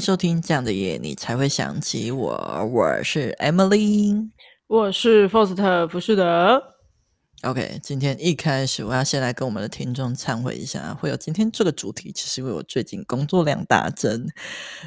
[0.00, 2.70] 收听这样的夜，你才会想起我。
[2.72, 4.30] 我是 Emily，
[4.66, 6.69] 我是 Faust 浮士德。
[7.42, 14.28] OK，今天一开始我要先来跟我们的听众忏悔一下，会有今天这个主题，其实因为我最近工作量大增。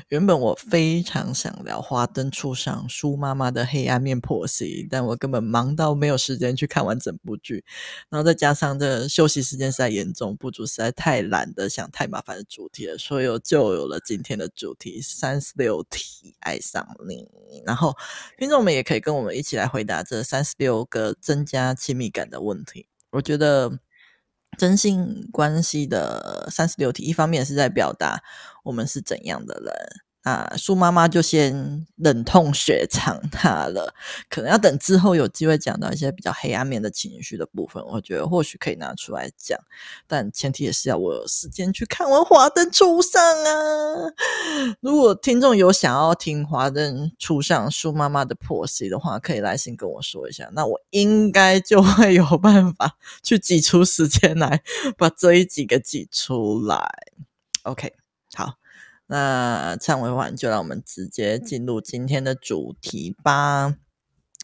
[0.09, 7.65] 原本我非常想聊《花灯初上》苏妈妈的黑暗面破析，但我根本忙到没有时间去看完整部剧，
[8.09, 17.27] 然后再加上这休息时间实在严重不足，实在太懒得想太麻烦的主题了，所以我就有了今天的主题三十六题爱上你。
[17.65, 17.95] 然后
[18.37, 23.79] 听众们也可以跟我们一起来回答这三十六个增加亲密感的问题，我觉得
[24.57, 28.21] 真性关系的三十六题，一方面是在表达
[28.65, 29.73] 我们是怎样的人。
[30.23, 33.93] 啊，苏妈妈就先忍痛雪藏他了，
[34.29, 39.59] 可能要等之后有机会讲到一些比较黑暗面的情绪的部分，我觉得或许可以拿出来讲，
[40.07, 44.13] 但前提也是要我有时间去看完《华灯初上》啊。
[44.79, 54.63] 如果听众有想要听《华灯初上》苏妈妈的剖析的话，可以来信跟我说一下，那我应该就会有办法去挤出时间来
[54.97, 56.89] 把这一集给挤出来。
[57.63, 57.93] OK，
[58.35, 58.53] 好。
[59.07, 63.75] 那忏悔完，就让我们直接进入今天的主题吧。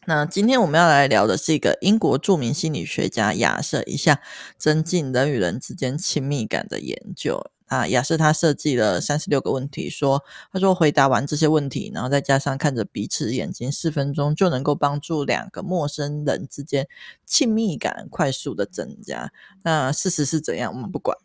[0.06, 4.18] 那今天我们要来聊的是一个英国著名心理学家亚瑟一项
[4.58, 7.52] 增进人与人之间亲密感的研究。
[7.70, 16.88] 啊，亚瑟他设计了三十六个问题，说他说回答完这些问题，然后再加上看着彼此眼睛四分钟，就能够帮助两个陌生人之间
[17.26, 19.32] 亲密感快速的增加。
[19.64, 20.74] 那事实是怎样？
[20.74, 21.16] 我们不管，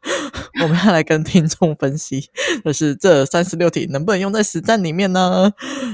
[0.62, 2.28] 我们要来跟听众分析
[2.64, 5.52] 就是这三十六题能不能用在实战里面呢？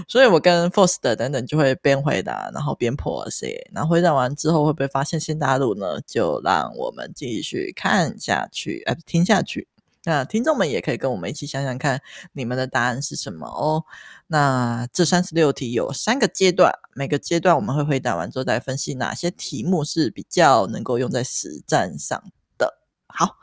[0.08, 3.56] 所以我跟 Faust 等等就会边回答，然后边剖析。
[3.72, 6.00] 然后回答完之后会不会发现新大陆呢？
[6.06, 9.68] 就让我们继续看下去，呃，听下去。
[10.04, 12.00] 那听众们也可以跟我们一起想想看，
[12.32, 13.84] 你们的答案是什么哦。
[14.26, 22.22] 那这三十六题有三个阶段，每个阶段我们会回答完之后再分析哪些题目是比较能够用在实战上
[22.58, 22.78] 的。
[23.06, 23.36] 好，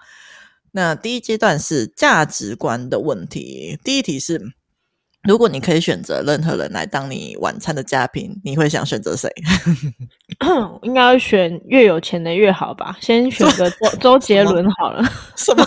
[0.71, 3.79] 那第一阶段是价值观的问题。
[3.83, 4.53] 第一题是。
[5.23, 9.29] 如果你可以选择任何人来当你晚餐的嘉宾，你会想选择谁？
[10.81, 12.97] 应该选越有钱的越好吧。
[13.01, 15.03] 先选个周 周杰伦好了。
[15.35, 15.65] 什么？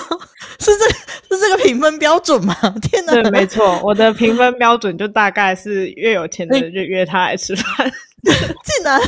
[0.58, 0.88] 是这
[1.36, 2.54] 是这个评分标准吗？
[2.82, 3.12] 天哪！
[3.12, 7.92] 对，没错，我的评分标准就大概是越有钱的人就约他来吃饭。
[8.22, 9.00] 竟然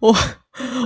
[0.00, 0.14] 我。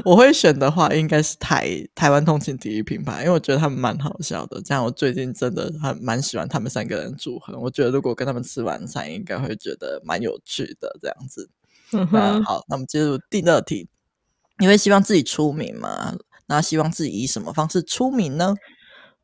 [0.04, 4.60] 我会选的话，应该是台台湾通勤第一品牌，因为我觉得他们蛮好笑的。
[4.62, 7.56] 这样，我最近真的还蛮喜欢他们三个人组合。
[7.56, 10.98] 我觉得如果跟他们吃晚餐，应该会觉得蛮有趣的。
[11.00, 11.48] 这样子，
[11.92, 13.86] 嗯，那好，那我们进入第二题。
[14.58, 16.16] 你会希望自己出名吗？
[16.48, 18.56] 那希望自己以什么方式出名呢？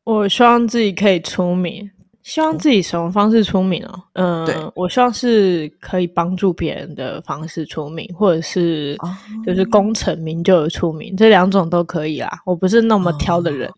[0.07, 1.89] 我希望自己可以出名。
[2.23, 4.03] 希望自己什么方式出名哦？
[4.13, 8.97] 嗯、呃，我希望是可以帮助别人的方式出名，或者是
[9.45, 12.39] 就是功成名就的出名，哦、这两种都可以啦。
[12.45, 13.69] 我不是那么挑的人。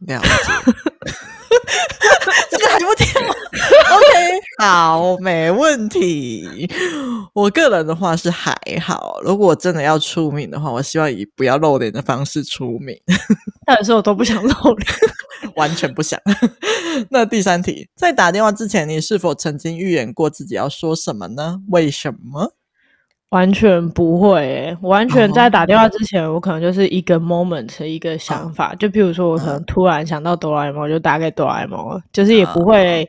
[0.00, 0.89] 了解。
[2.80, 6.68] 这个还不挑？OK，好，没问题。
[7.34, 9.20] 我个人的话是还好。
[9.22, 12.96] 如果我真的要出名的话，我希望以不要露脸的方式出名。
[13.66, 14.92] 但是我都不想露脸。
[15.56, 16.20] 完全不想。
[17.10, 21.60] 那第三题，在打电话之前，你是否曾经预言过自己要说什么呢？
[21.68, 22.54] 为什么？
[23.30, 24.78] 完全不会、欸。
[24.82, 28.72] 完全在打电话之前，哦、我可能就是一个 moment 一个想法。
[28.72, 33.08] 哦、就比如说，我可能突然想到哆啦 A 梦，就打给哆啦 A 梦，就是也不会，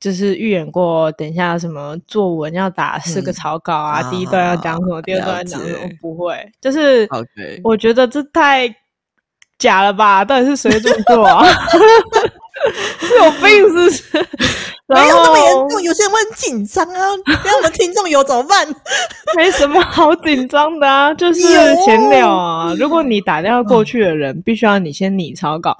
[0.00, 1.10] 就是预演过。
[1.12, 6.36] 等一下什么作文要打四个草稿啊，嗯、第一段要讲什么，第二段要讲什么，我不会。
[6.60, 7.08] 就是
[7.62, 8.74] 我觉得这太。
[9.58, 10.24] 假了吧？
[10.24, 11.44] 到底是谁这么做啊？
[13.00, 14.28] 是 有病是不是？
[14.88, 17.00] 没有那么严重，有些人会很紧张啊。
[17.44, 18.66] 让我们听众有怎么办？
[19.36, 21.40] 没什么好紧张的啊，就是
[21.84, 22.74] 闲聊啊。
[22.78, 25.76] 如果你打电话过去的人，嗯、必须要你先拟草稿，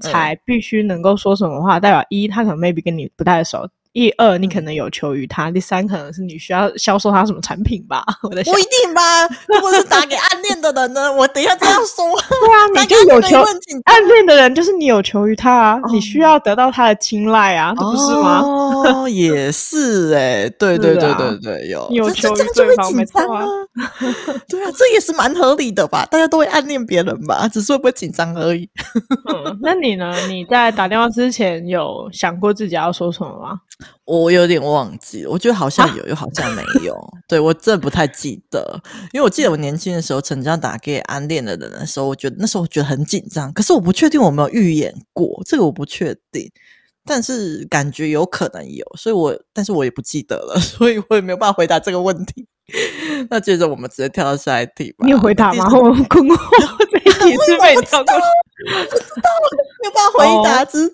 [0.00, 3.68] 才必须能够说什么话，代表一他可能 maybe 跟你不太熟。
[3.92, 8.02] 一二，你可能有求于他；第三，可能是你需要销售他什么产品吧？
[8.22, 9.02] 我在想，不一定吧？
[9.46, 11.12] 如果是打给暗恋的人呢？
[11.12, 12.04] 我等一下这样说。
[12.40, 13.42] 对啊，你就有求
[13.84, 18.40] 暗恋的人，就是你有求于他啊，你需要得到他的青睐啊，不是吗？
[18.42, 23.44] 哦，也是哎，对对对对对，有有求于对方，没错啊。
[24.48, 26.06] 对啊，这也是蛮合理的吧？
[26.10, 27.46] 大家都会暗恋别人吧？
[27.48, 28.68] 只是会不会紧张而已。
[29.28, 30.14] 嗯，那你呢？
[30.28, 33.60] 你在打电话之前有想过自己要说什么吗？
[34.04, 36.96] 我有点忘记了，我觉得好像有，啊、又好像没有。
[37.28, 38.80] 对，我真的不太记得，
[39.12, 43.52] 因为我记得我年轻的时候，曾经要打给暗恋的人的时候，我觉得那时候我觉得很紧张。
[43.52, 46.50] 可是我不确定我没有预演过，这个我不确定。
[47.04, 52.46] 但是感觉有可能有，所以我但是我也不记得了， 所以我也没有办法回答这个问题。
[53.28, 55.04] 那接着我们直接跳到下一题吧。
[55.04, 55.66] 你有回答吗？
[55.74, 56.36] 我困惑，
[56.90, 58.14] 这一题是被跳过。
[58.14, 59.30] 我不知道，
[59.82, 60.90] 没有办法回答，只、oh.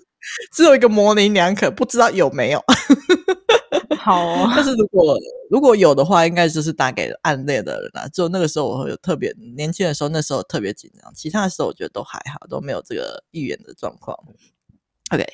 [0.53, 2.63] 只有一个模棱两可，不知道有没有。
[3.97, 5.17] 好、哦，但是如果
[5.49, 8.07] 如果有的话，应该就是打给暗恋的人啦。
[8.13, 11.13] 就那个时候，我会有特别年轻的时候，那时候特别紧张。
[11.13, 14.17] 其他的时候，我觉得都还好，都没有这个预言的状况。
[15.11, 15.25] OK，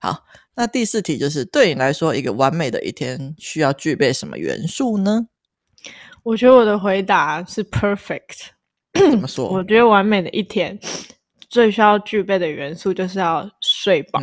[0.00, 0.24] 好，
[0.56, 5.28] 那第四题就是对你来说，一个完美的一天需要具备什么元素呢？
[6.24, 8.48] 我觉得我的回答是 perfect。
[8.92, 9.48] 怎么说？
[9.48, 10.78] 我觉得完美的一天
[11.48, 14.20] 最需要具备的元素就是要睡饱。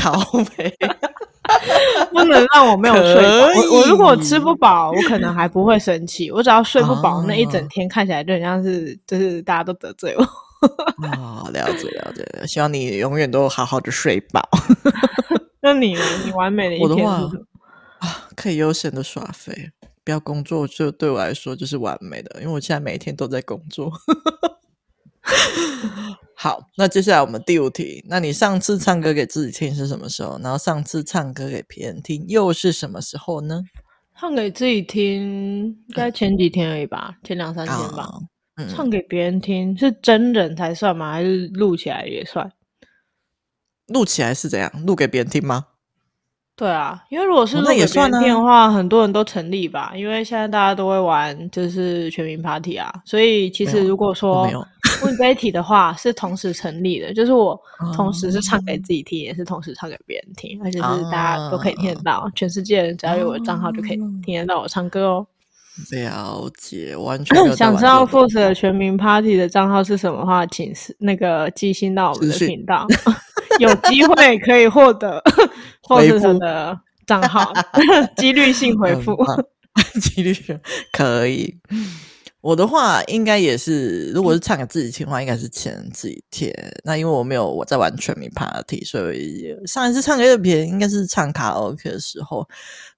[0.00, 0.74] 好美。
[2.12, 3.60] 不能让我没有睡饱。
[3.60, 6.30] 我我如果吃不饱，我可能还不会生气。
[6.30, 10.22] 我只要睡不饱，那一整天看起来就很像是就是大家都得罪我。
[11.06, 14.48] 啊、哦，了解了解，希望你永远都好好的睡饱。
[15.60, 15.96] 那你？
[16.24, 16.98] 你完美的一天
[17.28, 17.44] 是
[17.98, 19.72] 啊，可以悠闲的耍废，
[20.04, 22.40] 不要工作，就对我来说就是完美的。
[22.40, 23.90] 因为我现在每天都在工作。
[26.42, 28.02] 好，那接下来我们第五题。
[28.08, 30.38] 那你上次唱歌给自己听是什么时候？
[30.42, 33.62] 然后上次唱歌给别人听又是什么时候呢？
[34.18, 38.04] 唱给自己听，应该前几天而已吧，前两三天吧。
[38.04, 38.22] 哦
[38.56, 41.12] 嗯、唱给别人听是真人才算吗？
[41.12, 42.50] 还是录起来也算？
[43.88, 44.72] 录起来是怎样？
[44.86, 45.66] 录给别人听吗？
[46.60, 49.92] 对啊，因为如果是录给别人听的话，很多人都成立吧。
[49.96, 54.46] 因为现在大家都会玩，就是全民 Party 啊，所以其实如果说。
[55.02, 57.58] 问这一题的话是同时成立的，就是我
[57.94, 65.26] 同时是唱给自己听，嗯、也是同时唱给别人听，而且是大家都可以听得到，嗯、全世界人只要有我的账号就可以听得到我唱歌哦。
[65.92, 72.86] 了解，完全想知道 Force 的全民 Party 的账号是什么的话，请是那个寄信到我们的频道，
[73.58, 75.22] 有机会可以获得
[75.90, 77.52] Force 的账号，
[78.16, 79.16] 几率性回复，
[80.00, 80.58] 几率性
[80.92, 81.56] 可以。
[82.40, 86.54] 我的话应该也是，如果是唱给自己听的话，应该是前几天。
[86.84, 92.48] 那因为我没有我在玩全民 Party，所以上一次唱给别人应该是唱卡拉 OK 的时候。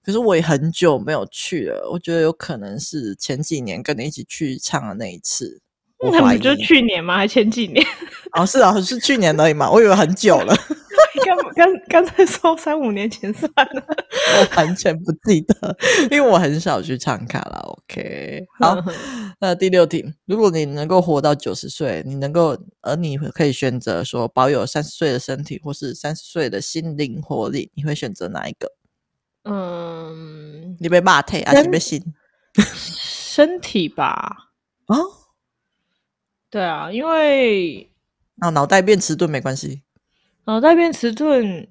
[0.01, 5.59] 可是我也很久没有去了，我觉得有可能是前几年跟你一起去唱的那一次。
[5.99, 7.17] 那不就去年吗？
[7.17, 7.85] 还前几年？
[8.37, 9.69] 哦，是啊，是去年而已嘛。
[9.69, 10.55] 我以为很久了。
[11.53, 15.77] 刚刚刚才说三五年前算了，我完全不记得，
[16.11, 18.45] 因为我很少去唱卡拉 OK。
[18.59, 18.77] 好，
[19.39, 28.71] 那第六题，如果你能够活到九十岁，你能够，而你可以选择说保有三十岁的身体，或是三十岁的心灵活力，你会选择哪一个？
[29.43, 32.01] 嗯，你被骂退还是被心？
[32.55, 34.51] 身体吧。
[34.85, 34.97] 啊？
[36.49, 37.89] 对啊，因为
[38.39, 39.81] 啊，脑袋变迟钝没关系。
[40.45, 41.67] 脑袋变迟钝，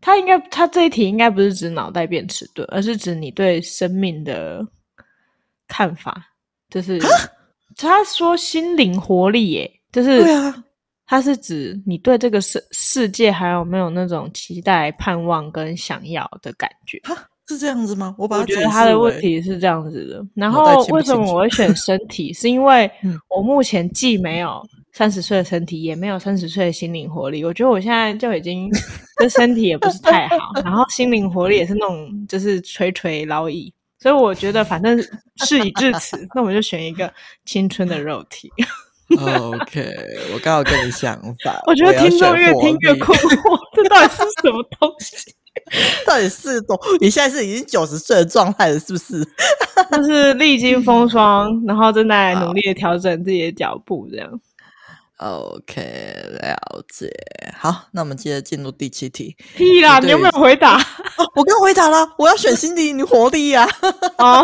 [0.00, 4.66] 他应该他这一题应该不是指脑袋变迟钝，而是指你对生命的
[5.66, 6.32] 看法。
[6.68, 6.98] 就是
[7.76, 10.64] 他说心灵活力，耶，就是对啊，
[11.06, 17.00] 他是指你对这个世世界还有没有那种期待、盼望跟想要的感觉？
[17.48, 18.14] 是这样子吗？
[18.18, 20.24] 我把我觉得他的问题是这样子的。
[20.34, 22.32] 然后为什么我会选 身体？
[22.32, 22.90] 是因为
[23.28, 24.62] 我目前既没有。
[24.92, 28.70] 三十岁的身体也没有三十岁的心灵活力，我觉得我现在就已经
[29.20, 34.98] 这身体也不是太好，然后心灵活力也是那种就是垂垂老矣，所以我觉得反正
[35.44, 37.12] 事已至此，那我就选一个
[37.44, 38.50] 青春的肉体。
[39.20, 39.94] OK，
[40.32, 41.60] 我刚好跟你想法。
[41.66, 45.30] 我觉得听众越听越困惑，这到底是什么东西？
[46.06, 46.78] 到底是多？
[47.00, 49.24] 你现在是已经九十岁的状态了，是不是？
[49.92, 54.40] 就是历经风霜，然后正在努力的调整自己的脚步，这样。
[55.18, 55.82] OK，
[56.42, 57.10] 了解。
[57.56, 59.34] 好，那我们接着进入第七题。
[59.56, 60.76] 屁啦，你有没有回答？
[60.76, 63.66] 哦、我刚回答了，我要选心灵活力呀。
[64.18, 64.42] 啊，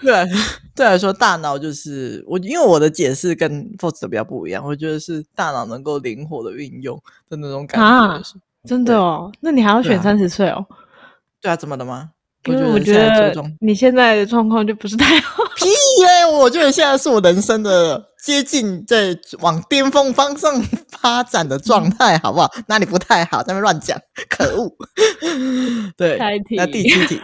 [0.00, 0.26] 对，
[0.74, 4.64] 对来说，大脑就是我，因为我的解释跟 Force 的比较不一样。
[4.64, 6.98] 我觉得是大脑能够灵活的运用
[7.28, 7.86] 的那种感觉。
[7.86, 8.22] 啊，
[8.66, 9.30] 真的哦？
[9.40, 10.64] 那你还要选三十岁哦？
[11.40, 12.10] 对啊，怎么的吗？
[12.46, 15.42] 因为我觉得你现在的状况就不是太好。
[15.56, 15.64] 屁
[16.02, 16.26] 耶！
[16.30, 22.52] 我觉得现在是我人生的接近在往巅峰方向发展的状态，好不好？
[22.66, 23.42] 那你不太好？
[23.42, 24.70] 在那乱讲，可恶！
[25.96, 26.18] 对，
[26.50, 27.20] 那第七题，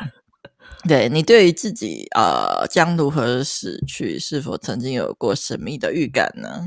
[0.88, 6.64] 对你对于自己呃将如何死去，是否曾经有过神秘的预感呢？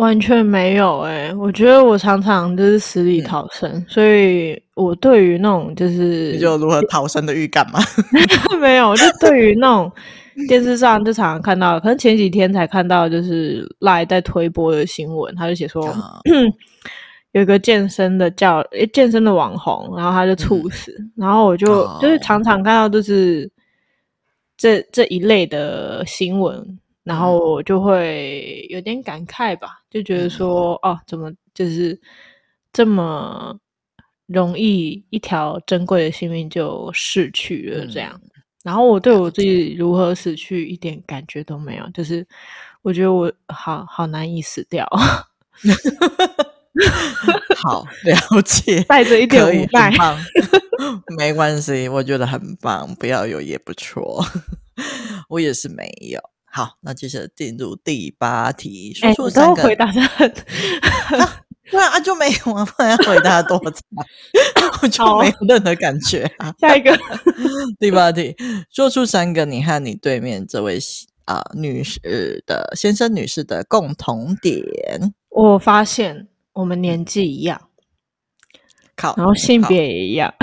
[0.00, 7.78] 完全没有哎、欸，我觉得我常常就是死里逃生，嗯、所以我对于那种就是你就如何逃生的预感吗？
[8.58, 9.92] 没有，就对于那种
[10.48, 15.86] 电视上就常常看到，可能前几天才看到，就是赖在推播的新闻，他就写说，
[16.32, 16.50] 嗯、
[17.32, 23.50] 有一个健身的叫诶健身的网红，然后他就猝死，嗯、然后我就、哦、就是常常看到就是
[24.56, 31.98] 这这一类的新闻，然后我就会有点感慨吧，就觉得说、嗯、哦，怎么就是
[32.72, 33.58] 这么
[34.26, 42.26] 容易一条珍贵的性命就逝去了这样，嗯、然后我对我自己如何死去一点感觉都没有，就是
[42.82, 44.86] 我觉得我好好难以死掉。
[47.56, 49.92] 好了解， 带着一点无奈，
[51.18, 54.24] 没关系，我觉得很棒，不要有也不错，
[55.28, 56.20] 我也是没有。
[56.50, 60.30] 好，那接着进入第八题，说出三个、欸、回答的很，
[61.70, 63.82] 不然啊就没有啊，不然要回答多惨，
[64.82, 66.52] 我就没有任何感觉啊。
[66.58, 66.98] 下一个
[67.78, 68.34] 第八题，
[68.70, 70.78] 说出三个你和你对面这位
[71.24, 75.14] 啊、呃、女士的先生、女士的共同点。
[75.28, 76.26] 我发现。
[76.52, 77.68] 我们年纪一样，
[78.96, 80.34] 靠，然后性别也一样，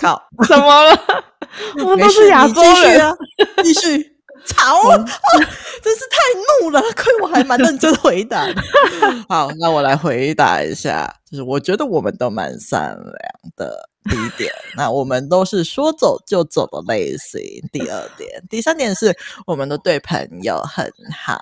[0.00, 1.24] 靠， 怎么了？
[1.78, 3.16] 我们都是亚洲人啊！
[3.62, 4.11] 继续
[4.46, 5.04] 吵、哦
[5.82, 6.18] 真是太
[6.62, 8.54] 怒了，亏我还蛮认真回答的。
[9.28, 13.88] 好，那我来回答一下，就是我觉得我们都蛮善良的。
[14.10, 17.40] 第一点，那我们都是说走就走的类型。
[17.72, 19.16] 第二点，第三点是
[19.46, 21.38] 我们都对朋友很好。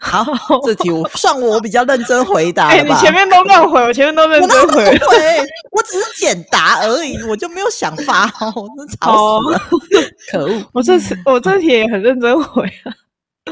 [0.00, 0.24] 好，
[0.64, 2.70] 这题我算我比较认真回答吧。
[2.74, 4.84] 哎、欸，你前面都乱回，我前面都认真回。
[4.84, 9.60] 我回，我只是简答而已，我就没有想法哦，我真吵死了，
[10.30, 10.70] 可恶！
[10.72, 12.94] 我这次我这题也很认真回啊。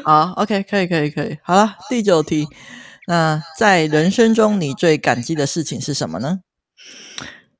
[0.05, 1.37] 好，OK，可以，可以，可以。
[1.43, 2.47] 好了，第九题，
[3.09, 6.38] 那在人生中你最感激的事情是什么呢？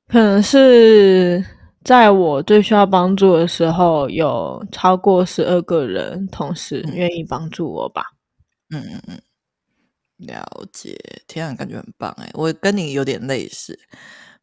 [0.09, 1.45] 可能是
[1.85, 8.03] 在我最需要帮助的时候，有超过十二个人同时愿意帮助我吧。
[8.71, 9.21] 嗯嗯嗯，
[10.27, 10.99] 了解。
[11.27, 12.31] 天啊，感觉很棒哎！
[12.35, 13.79] 我跟你有点类似，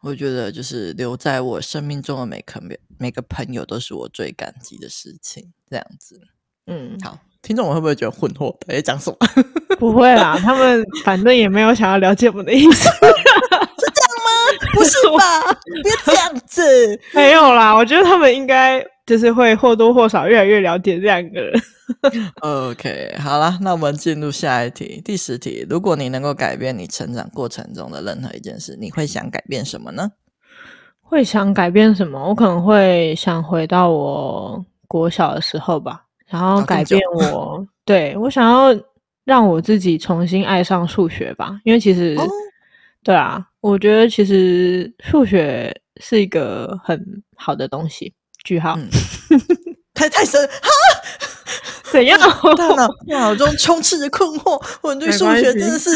[0.01, 2.61] 我觉得就是留在我生命中的每个
[2.97, 5.51] 每个朋友都是我最感激的事情。
[5.69, 6.21] 这样子，
[6.67, 8.55] 嗯，好，听众我会不会觉得混惑？
[8.67, 9.17] 在讲什么？
[9.79, 12.89] 不会啦，他们反正也没有想要了解我们的意思。
[14.73, 15.57] 不是吧？
[15.83, 17.73] 别这样子，没有啦。
[17.75, 21.61] 我觉得他们应该就是会或多或少越来越了解这两个人。
[22.41, 25.65] OK，好啦，那我们进入下一题，第十题。
[25.69, 30.11] 如果你能够改变你成长过程中的任何一件事，你会想改变什么呢？
[31.01, 32.27] 会想改变什么？
[32.27, 37.57] 我可能会想回到我国小的时候吧，然后改变我。
[37.57, 38.75] 啊、对，我想要
[39.23, 42.27] 让我自己重新爱上数学吧，因为其实，哦、
[43.03, 43.45] 对啊。
[43.61, 48.13] 我觉得其实数学是一个很好的东西。
[48.43, 48.89] 句号，嗯、
[49.95, 50.69] 太太深哈？
[51.93, 52.19] 怎样？
[52.19, 54.61] 大脑大脑中充斥着困惑。
[54.81, 55.89] 我对数学真的是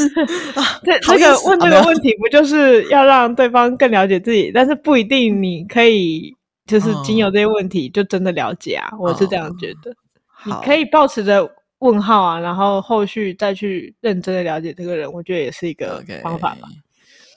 [0.56, 4.50] 啊，这这个问这个问题不就是要让对方更了解自己？
[4.54, 6.34] 但是不一定你可以
[6.68, 8.88] 就是仅有这些问题就真的了解啊。
[8.94, 9.94] 哦、我是这样觉得。
[10.46, 11.50] 你可以保持着
[11.80, 16.70] 问号啊，然后后续再去认真的了解这个人，我觉得也是一个方法吧。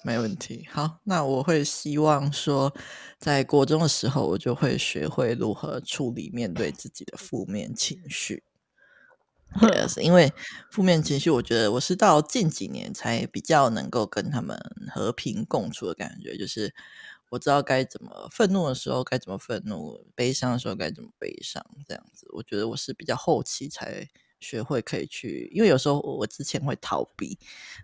[0.02, 0.66] 没问题。
[0.71, 2.75] 好，那我会希望说，
[3.19, 8.42] 在国中的时候，我就会学会如何处理面对自己的负面情绪。
[9.61, 10.33] Yes, 因为
[10.71, 14.59] 负面情绪，我觉得我是到近几年才比较能够跟他们
[14.95, 16.37] 和平共处的感觉。
[16.37, 16.75] 就是
[17.30, 22.26] 我知道该怎么愤怒的时候该怎么愤怒，悲伤的时候该怎么悲伤，这样子。
[22.33, 24.09] 我觉得我是比较后期才。
[24.40, 27.38] 学会可以去，因为有时候我之前会逃避，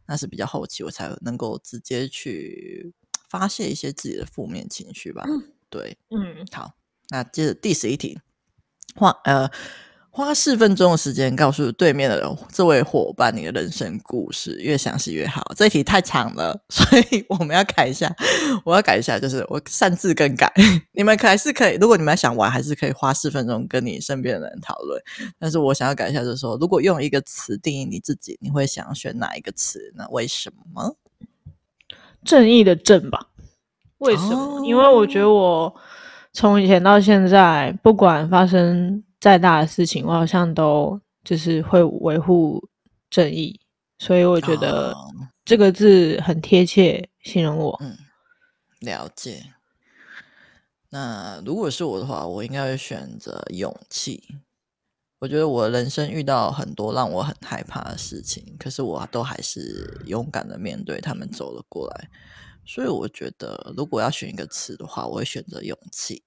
[0.07, 2.93] 那是比较后期，我才能够直接去
[3.29, 5.25] 发泄一些自己的负面情绪吧。
[5.27, 6.73] 嗯、对，嗯，好，
[7.11, 8.19] 那接着第十一题，
[8.95, 9.51] 换呃。
[10.17, 15.45] 花四分钟的时间告诉对面的人，这位伙伴你的人生故事，越详细越好。
[15.55, 18.11] 这一题太长了， 所以我们要改一下。
[18.65, 20.51] 我要改一下，就是我擅自更改。
[20.93, 24.99] 你们还是可以，如果你们想玩，还是可以花四分钟跟你身边的人讨论。
[25.39, 30.07] 但是我想要改一下，就是说，如果用一个词定义你自己，你会想要选哪一个词呢？
[30.11, 30.97] 为什么？
[32.25, 33.27] 正义的正吧？
[33.99, 34.61] 为什么？
[34.61, 35.75] 哦、因为我觉得我
[36.33, 39.03] 从以前到现在，不管发生。
[39.21, 42.63] 再大的事情，我好像都就是会维护
[43.11, 43.59] 正义，
[43.99, 44.95] 所以我觉得
[45.45, 47.77] 这个字很贴切，形容我。
[47.83, 47.97] 嗯，
[48.81, 49.53] 了解。
[50.91, 54.23] 那如果是我的话，我应该会选择勇气。
[55.19, 62.11] 我觉得我人生遇到很多让我很害怕的事情，可是我都还是勇敢的面对他们，走了过来。
[62.65, 66.23] 所以我觉得，如果要选一个词的话，我会选择勇气。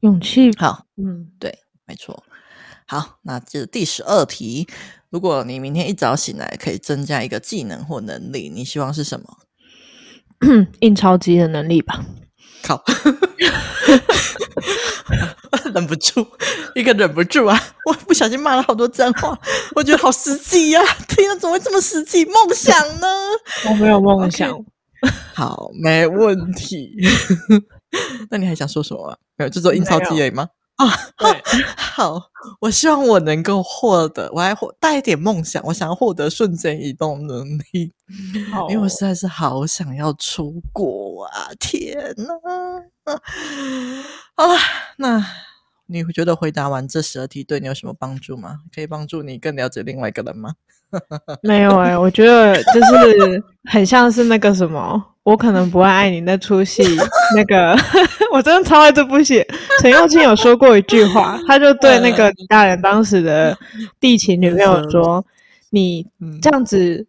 [0.00, 1.56] 勇气，好，嗯，对。
[1.88, 2.22] 没错，
[2.86, 4.68] 好，那这第十二题，
[5.08, 9.38] 如果你明天一早醒来可以增加一个技能或能力，你希望是什么？
[10.80, 12.04] 印钞机的能力吧。
[12.62, 12.84] 靠，
[15.72, 16.26] 忍不住，
[16.74, 17.58] 一个忍不住啊！
[17.86, 19.38] 我不小心骂了好多脏话，
[19.74, 20.96] 我觉得好实际呀、啊！
[21.08, 22.24] 天啊，怎么会这么实际？
[22.26, 23.06] 梦想呢？
[23.70, 24.52] 我没有梦想。
[24.52, 24.64] Okay.
[25.32, 26.92] 好，没问题。
[28.28, 29.18] 那你还想说什么？
[29.36, 30.48] 没有，就做印钞机而已吗？
[30.78, 31.42] 啊，对，
[31.76, 32.22] 好，
[32.60, 37.92] 我希望我能够获得，我还获带一点梦想，我想要获得瞬间移动能力，
[38.70, 41.50] 因为我实在是好想要出国啊！
[41.58, 43.12] 天哪，
[44.36, 44.44] 啊，
[44.96, 45.26] 那
[45.90, 48.58] 你觉得回答完这十二题对你有什么帮助吗？
[48.74, 50.52] 可以帮助你更了解另外一个人吗？
[51.42, 55.02] 没有哎、欸，我觉得就是很像是那个什么。
[55.22, 56.82] 我可能不会爱你那出戏，
[57.36, 57.76] 那个
[58.32, 59.44] 我真的超爱这部戏。
[59.82, 63.54] 陈又青有说过一句话，他就对那个李大人当时的
[64.00, 65.22] 地勤女朋友说
[65.68, 66.06] ：“你
[66.40, 67.06] 这样子，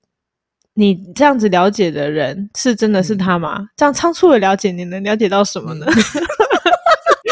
[0.73, 3.67] 你这样子了解的人是真的是他吗？
[3.77, 5.85] 这样仓促的了解，你能了解到什么呢？”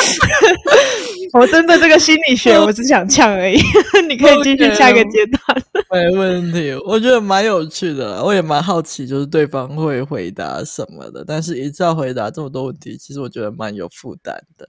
[1.34, 3.60] 我真的这个心理学，我只想呛而已。
[4.08, 6.74] 你可以继续下一个阶段 没问题。
[6.86, 11.24] 我觉得蛮有趣的，我也蛮好奇，就是对方会回答什么的。
[11.28, 14.68] 但是一次要回答这么多问题，其实我觉得蛮有负担的。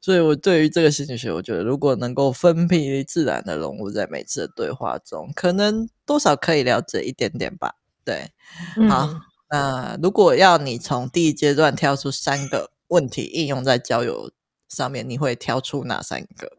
[0.00, 7.74] 所以，我对于这个心理学，我觉得如果能够分批自然的融入在每次的对话中，可能多少可以了解一点点吧。
[8.04, 8.30] 对，
[8.76, 9.10] 嗯、好。
[9.50, 14.30] 那如果要你从第一阶段挑出三个问题应用在交友
[14.68, 16.50] 上面，你会挑出哪三个？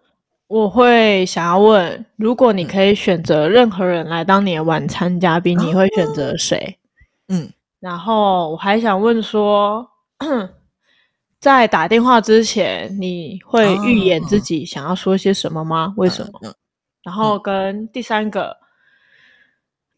[0.48, 6.80] 我会想要问，如果你可以选择任何人来当你的晚餐嘉宾，嗯、你会选择谁？
[7.28, 7.48] 嗯，
[7.80, 9.88] 然后我还想问说，
[11.40, 15.94] 在打电话之前，你会预演自己想要说些什么吗？
[15.98, 16.40] 为什么？
[16.42, 16.56] 嗯嗯、
[17.04, 18.58] 然后跟第三个，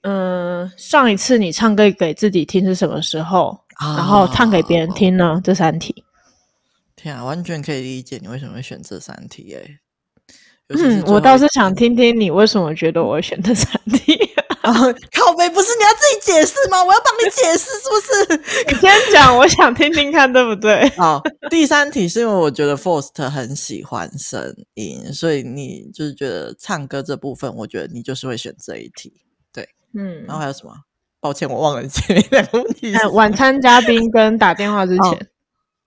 [0.01, 3.57] 嗯、呃，上一次你唱歌给自己听是什么时候？
[3.79, 5.35] 哦、然后唱给别人听呢？
[5.37, 6.03] 哦、这三题。
[7.01, 9.79] 天啊，完全可以理解你为什么会选这三题诶、欸。
[10.73, 14.13] 嗯，我倒是想听听你为什么觉得我选这三题。
[14.61, 14.71] 啊、
[15.11, 16.81] 靠背，不是你要自己解释吗？
[16.83, 18.69] 我要帮你解释是不是？
[18.71, 20.87] 你先讲，我想听听看，对不对？
[20.95, 29.11] 好，第三题是因为我觉得 Forst 很喜欢声音，所以你就是觉得唱歌这部分，我觉得你就是会选这一题。
[29.51, 30.71] 对，嗯，然后还有什么？
[31.19, 33.07] 抱歉，我忘了前面两个问题、哎。
[33.07, 35.27] 晚餐嘉宾跟打电话之前。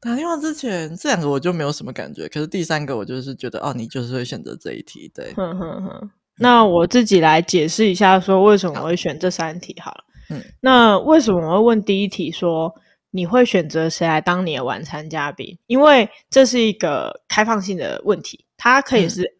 [0.04, 5.32] 打电话之前，这两个我就没有什么感觉，可是第三个我就是觉得，哦，你就是会选择这一题，对。
[5.32, 6.10] 哼哼哼。
[6.36, 10.04] 那我自己来解释一下，说为什么我会选这三题好了。
[10.28, 10.42] 嗯。
[10.60, 12.70] 那为什么我会问第一题说
[13.12, 15.56] 你会选择谁来当你的晚餐嘉宾？
[15.68, 19.34] 因为这是一个开放性的问题，它可以是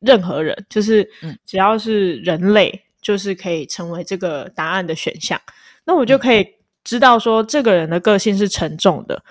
[0.00, 1.06] 任何人，嗯、就是
[1.44, 5.38] 只要是人类，就是可以成为这个答案的选项。
[5.84, 6.46] 那我就可以
[6.84, 9.22] 知道说这个人的个性是沉重的。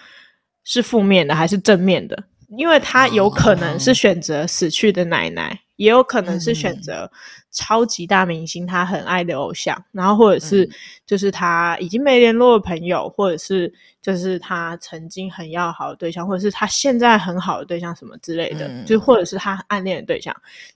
[0.65, 2.21] 是负面的还是正面的？
[2.57, 7.11] 因为他有可能是选择死去的奶奶，哦、也有可能是选择
[7.51, 10.69] 超级大明星他很爱的偶像，嗯、然后或者是
[11.07, 20.33] 就是他已经没联络的朋友，或者是就是他曾经很要好的对象，或者是他现在很好的对象什么之类的，嗯、就或者是他暗恋的对象。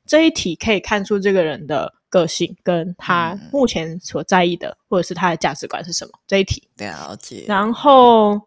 [0.07, 6.11] 这一题可以看出这个人的个性跟他目前所在意的，或者是他的价值观是什么。
[6.27, 8.41] 这一题了解，然后。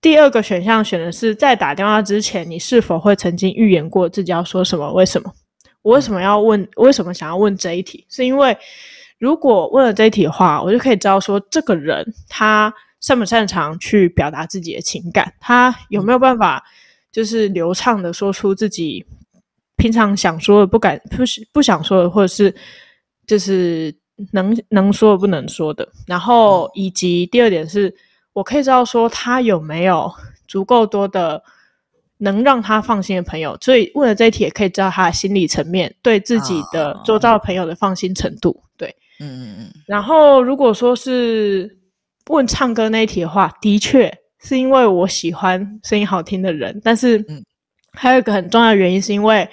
[0.00, 4.90] 第二个选项选的是，在打电话之前，你是否会曾经预言过自己要说什么？
[4.94, 5.30] 为什么？
[5.82, 6.66] 我为什么要问？
[6.76, 8.06] 为什么想要问这一题？
[8.08, 8.56] 是因为
[9.18, 16.64] 如果问了这一题的话，我就可以知道说，这个人他擅不擅长去表达自己的情感，他有没有办法
[17.12, 19.04] 就是流畅的说出自己
[19.76, 22.54] 平常想说的、不敢、不不想说的，或者是
[23.26, 23.94] 就是
[24.32, 25.86] 能能说的、不能说的。
[26.06, 27.94] 然后以及第二点是。
[28.32, 30.12] 我可以知道说他有没有
[30.46, 31.42] 足够多的
[32.18, 38.62] 能让他放心的朋友，所以问了这一题也可以知道他的心理层面对自己的周遭的朋友的放心程度。
[38.76, 39.70] 对，嗯嗯嗯。
[39.86, 41.78] 然后如果说是
[42.28, 47.24] 问唱歌那一题的话，的确是因为我喜欢声音好听的人，但是
[47.92, 49.48] 还有一个很重要的原因是因为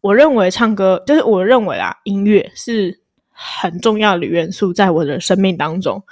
[0.00, 2.98] 我认为唱歌就是我认为啊，音乐是
[3.30, 6.02] 很重要的元素在我的生命当中，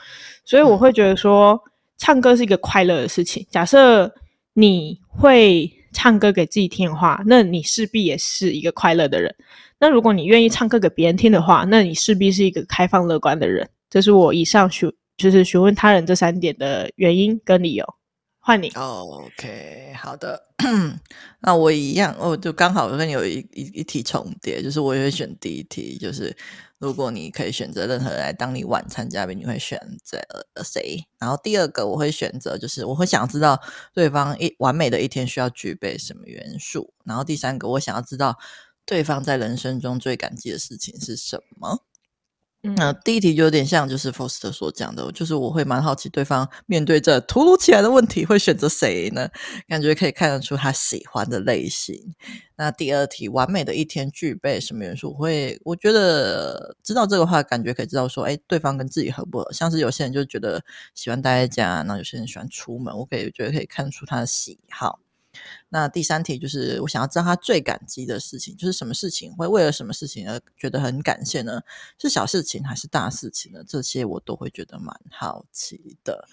[0.44, 1.58] 所以我会觉得说。
[1.98, 3.46] 唱歌是一个快乐的事情。
[3.50, 4.12] 假设
[4.52, 9.34] 你会唱歌给自己听的话，那你势必也是一个快乐的人。
[9.78, 13.68] 那如果你愿意唱歌给别人听的话，那你势必是一个开放乐观的人。
[13.88, 17.84] 这是我以上询就是询问他人这三点的原因跟理由。
[18.40, 18.70] 换你。
[18.74, 20.40] OK，好的。
[21.40, 26.34] 那我一样，我就刚好跟你有一一一题重叠，就是我也会选第一题，就是。
[26.84, 30.20] 如果你可以选择任何人来当你晚餐嘉宾，你会选择
[30.62, 31.06] 谁？
[31.18, 33.58] 然后第二个，我会选择就是我会想知道
[33.94, 36.92] 对方一完美的一天需要具备什么元素。
[37.06, 38.38] 然后第三个，我想要知道
[38.84, 41.84] 对方在人生中最感激的事情是什么。
[42.76, 49.28] 那、第一题就有点像，就是 Foster 所讲的，就是我会蛮好奇，对方面对这突如其来的问题会选择谁呢？
[49.68, 52.14] 感觉可以看得出他喜欢的类型。
[52.56, 55.10] 那第二题，完美的一天具备什么元素？
[55.10, 59.52] 我会我觉得知道这个话，感觉可以知道说，哎，对方跟自己合不合？
[59.52, 65.03] 像是有些人就觉得喜欢待在家，那有些人喜欢出门，我可以觉得可以看出他的喜好。
[65.68, 71.60] 那第三题就是我想要知道他最感激的事情，就是什么事情会为了什么事情而觉得很感谢呢？
[71.98, 73.64] 是小事情还是大事情呢？
[73.66, 76.28] 这些我都会觉得蛮好奇的。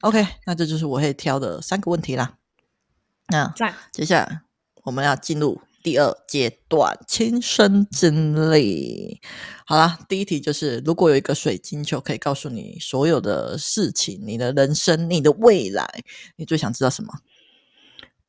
[0.00, 2.36] OK，那这就是我会挑的三个问题啦。
[3.28, 3.54] 那
[3.92, 4.42] 接下来
[4.82, 9.20] 我们要进入第二阶段亲身经历。
[9.64, 15.88] 好啦，第一题就是如果有一个水晶球可以告诉你所有的事情，你的人生、你的未来，
[16.36, 17.14] 你最想知道什么？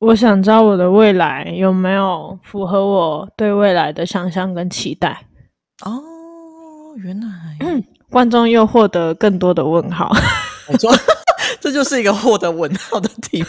[0.04, 5.26] 我想知道我的未来有没有符合我对未来的想象跟期待。
[5.84, 6.02] 哦，
[6.98, 7.26] 原来，
[7.60, 10.12] 嗯，观众又获得更多的问号。
[10.68, 10.94] 没错，
[11.58, 13.48] 这就是一个获得问号的题目。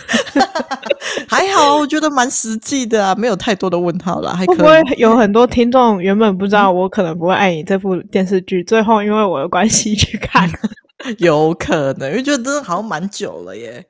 [1.27, 4.33] 还好，我觉得蛮实际的啊，没有太多的问号了。
[4.33, 4.57] 还可以。
[4.57, 10.49] 会不会有很多听众原本不知道我可能不会爱你这部电视剧，最后因为我的关系去看？
[11.19, 13.85] 有可能，因为觉得真的好像蛮久了耶。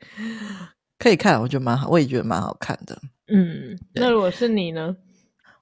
[0.97, 2.99] 可以看，我觉得蛮好，我也觉得蛮好看的。
[3.27, 4.95] 嗯，那如果是你呢？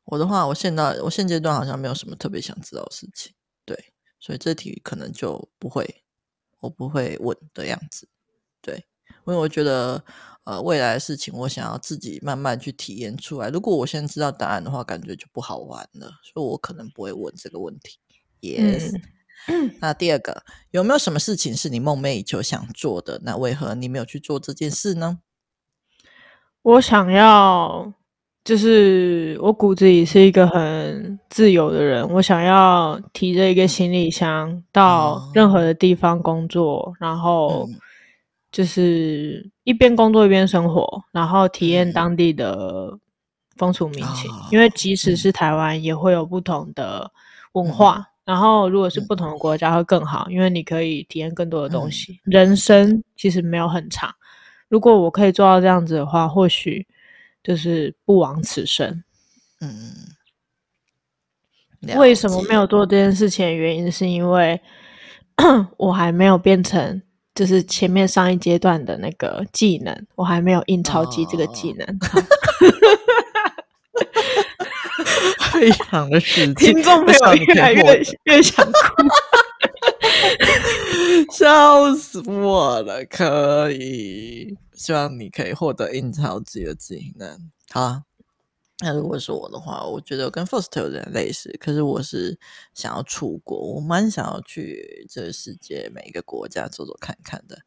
[0.05, 3.33] 我的话，我现在我现阶段好像没有什么特别想知道的事情，
[3.65, 3.77] 对，
[4.19, 6.03] 所以这题可能就不会，
[6.59, 8.07] 我不会问的样子。
[8.61, 8.75] 对，
[9.25, 10.03] 因为我觉得，
[10.43, 13.49] 呃，未来的事情我想要自己慢慢去体验出来。
[13.49, 17.97] 如果我现在知道答案的话，感觉就不好玩了，所以我可能不会问这个问题。
[18.41, 18.93] Yes。
[18.93, 19.01] 嗯，
[19.81, 23.19] 那第二个，有没有什么事情是你梦寐以求想做的？
[23.23, 25.19] 那为何你没有去做这件事呢？
[26.61, 27.93] 我想要，
[28.45, 32.09] 就是我骨子里是一个很自由的人。
[32.09, 37.67] 我想要提着一个行李箱到任何的地方工作，嗯、然后
[38.49, 42.97] 就是一边工作一边生活，然后体验当地的
[43.57, 44.31] 风俗民情。
[44.31, 47.11] 嗯、因为即使是台湾，也会有不同的
[47.51, 47.97] 文化。
[47.97, 52.21] 嗯然后，如果是不同的国家会更好，因为你可以体验更多的东西。
[52.25, 54.13] 嗯、人生其实没有很长，
[54.69, 56.87] 如果我可以做到这样子的话，或许
[57.43, 59.03] 就是不枉此生。
[59.59, 59.93] 嗯，
[61.97, 64.61] 为什么没有做这件事情的原因，是因为
[65.75, 67.01] 我还没有变成
[67.35, 71.85] 就是前面上一阶段的那个技能，我还没有印钞机这个技能。
[74.97, 75.03] 哦
[75.51, 78.79] 非常的实际，听众朋友越来越越想哭，
[81.31, 83.03] 笑死我了！
[83.05, 87.51] 可以，希望你可以获得印钞机的技能。
[87.69, 88.03] 好啊，
[88.79, 92.37] 那如果是我的话，我觉得我跟 Foster 有点类似，可是我是
[92.73, 97.59] 想要出国，我蛮想要去这个世界每一个国家走走看看的。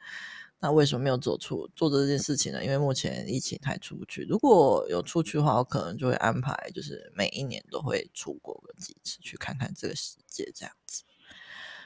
[0.58, 2.64] 那为什么没有做出做这件事情呢？
[2.64, 4.22] 因为目前疫情还出不去。
[4.22, 11.04] 如果有出去的话，我可能就会安排，就是每一年都会出国个几次，去看看这个世界这样子。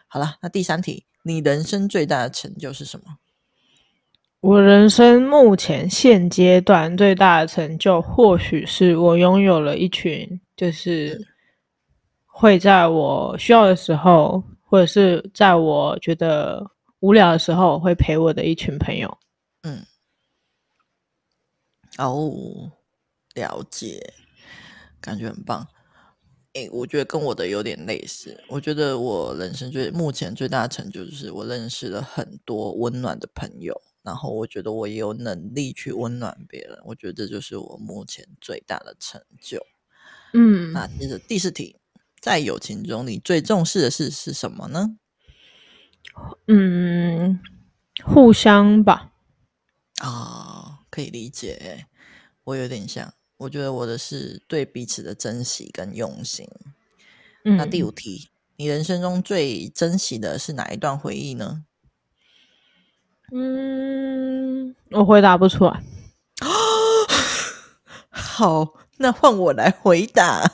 [0.06, 3.18] 好了，那第三题，你人生最大的成就是什么？
[4.40, 11.20] 我人生目前现阶段最大的成就，或许是我拥有了一群，就是
[12.24, 16.70] 会在我需要的时候，或者是在我觉得。
[17.00, 19.18] 无聊的时候会陪我的一群朋友，
[19.62, 19.84] 嗯，
[21.98, 22.72] 哦，
[23.34, 24.12] 了解，
[25.00, 25.66] 感觉很棒。
[26.54, 28.42] 诶，我觉得跟我的有点类似。
[28.48, 36.76] 我觉得我人生最目前最大的成就就是我认识了很多温暖的朋友，然后我觉得我也有能力去温暖别人。
[36.84, 39.64] 我觉得这就是我目前最大的成就。
[40.34, 41.76] 嗯，那接着第四题，
[42.20, 44.96] 在友情中你最重视的事是什么呢？
[46.46, 47.40] 嗯，
[48.04, 49.12] 互相吧。
[50.00, 51.86] 啊、哦，可以理解。
[52.44, 56.48] 我有点像，我觉得我的是对彼此的珍惜跟用心。
[57.44, 61.64] 嗯、那第五题，你人生中最珍惜的是哪一段回忆呢？
[63.32, 65.82] 嗯，我回答不出来。
[68.10, 70.50] 好，那换我来回答。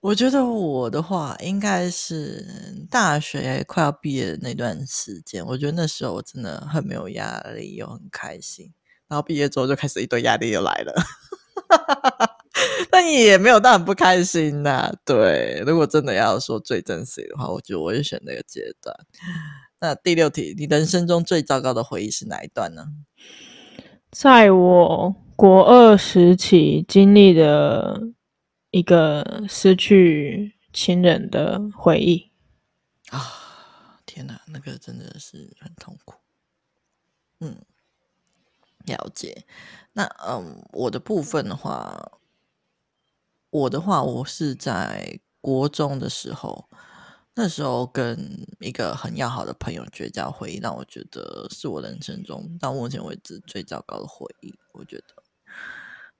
[0.00, 2.42] 我觉得我的话应该是
[2.90, 8.72] 大学快要毕业的那段时间，我觉得那时候我真的很没有压力，又很开心。
[9.08, 10.94] 然后毕业之后就开始一堆压力又来了。
[12.90, 14.92] 但也没有到很不开心呐、啊。
[15.04, 18.96] 对，如果真的要说最珍惜的话，我觉得我会选那个阶段。
[19.80, 22.86] 那第六题，你人生中最糟糕的回忆是哪一段呢？
[24.10, 28.00] 在我国二时期经历的
[28.70, 32.30] 一个失去亲人的回忆
[33.10, 34.00] 啊！
[34.06, 36.14] 天哪，那个真的是很痛苦。
[37.40, 37.64] 嗯，
[38.84, 39.44] 了解。
[39.92, 42.12] 那嗯，我的部分的话，
[43.50, 46.68] 我的话，我是在国中的时候。
[47.34, 54.52] 那时候跟一个很要好的朋友绝交回忆，让我觉得是我人生中到目前为止最糟糕的回忆。
[54.72, 55.19] 我觉得，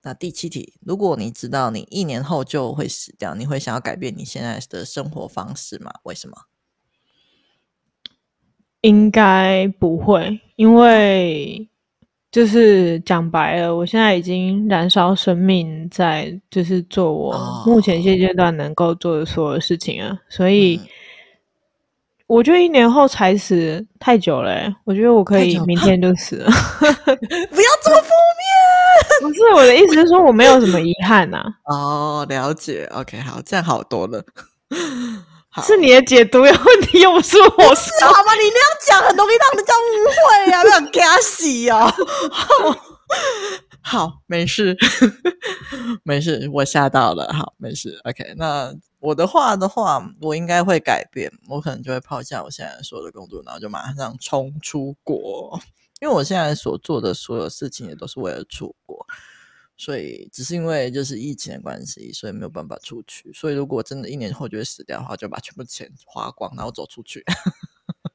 [0.03, 5.91] 那第七题，如果你知道你一年后就会死掉，你会想要改变你现在的生活方式吗？
[6.03, 6.35] 为什么？
[8.81, 11.67] 应该不会，因为
[12.31, 20.77] 就是讲白了，我现在已经燃烧生命在，就是做我目前现阶段能够做的所有事情啊，所以。
[20.77, 20.87] 嗯
[22.31, 26.45] 我觉得一年后才死太久了，欸，我觉得我可以明天就死了。
[26.79, 28.40] 不要这么负面。
[29.21, 31.53] 不是我的意思是说我没有什么遗憾呐，啊。
[31.73, 32.85] 哦，了解。
[32.93, 34.23] OK，好，这样好多了。
[35.65, 37.75] 是你的解读有问题，又不是我说。
[37.75, 38.33] 是好吗？
[38.35, 41.93] 你那样讲很容易让人家误会呀，啊，让人家洗啊。
[43.83, 44.77] 好，没事，
[46.03, 47.31] 没事，我吓到了。
[47.33, 47.99] 好，没事。
[48.05, 48.73] OK，那。
[49.01, 55.59] 我的话的话，我应该会改变，我可能就会抛下我现在所有的工作，然后就马上冲出国，
[56.01, 59.05] 因为我现在所做的所有事情也都是为了出国，
[59.77, 63.31] 所以只是因为就是疫情的关系，所以没有办法出去。
[63.33, 67.23] 所以如果真的一年后就会死掉的话，就把全部钱花光，然后走出去。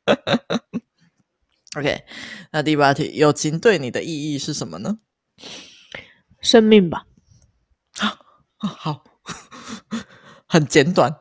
[1.76, 2.04] OK，
[2.50, 4.98] 那第八题，友情对你的意义是什么呢？
[6.40, 7.06] 生命吧。
[7.92, 8.18] 好，
[8.58, 9.04] 好。
[10.48, 11.12] 很简短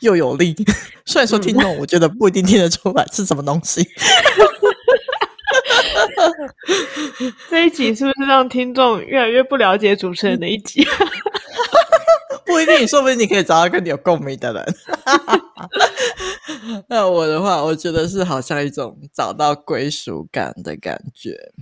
[0.00, 0.54] 又有力，
[1.06, 3.82] 虽然说听众我觉得不一定听得出来是什么东西。
[7.50, 10.86] 这一集是不是让听众越来越不了解主持人的一集？
[12.46, 14.74] 不一定，说不定你可以找到跟你有共鸣的人。
[16.88, 21.52] 那我的话，我觉得是好像一种找到归属感的感觉。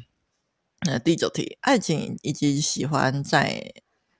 [0.86, 3.72] 那第九题，爱情以及喜欢在。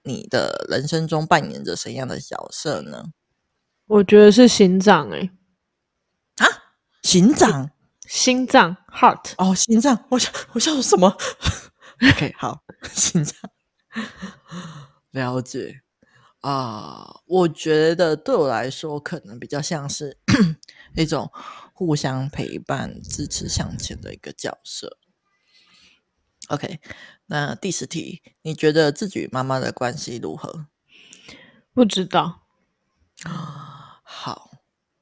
[0.05, 3.13] 你的人生中扮演着怎样的角色呢？
[3.87, 5.31] 我觉得是行长诶、
[6.37, 6.45] 欸。
[6.45, 6.75] 啊，
[7.05, 7.71] 心脏，
[8.13, 9.33] 心脏，heart。
[9.39, 11.17] 哦，心脏，我想，我想说什么
[12.11, 13.35] ？OK， 好，心脏，
[15.13, 15.81] 了解
[16.43, 17.07] 啊。
[17.09, 20.19] Uh, 我觉得对我来说，可能比较像是
[20.95, 21.33] 一种
[21.73, 24.99] 互相陪伴、支持向前的一个角色。
[26.49, 26.81] OK。
[27.27, 30.67] 那第十题，你觉得自己与妈妈的关系如何？
[31.73, 32.43] 不知道。
[34.03, 34.51] 好，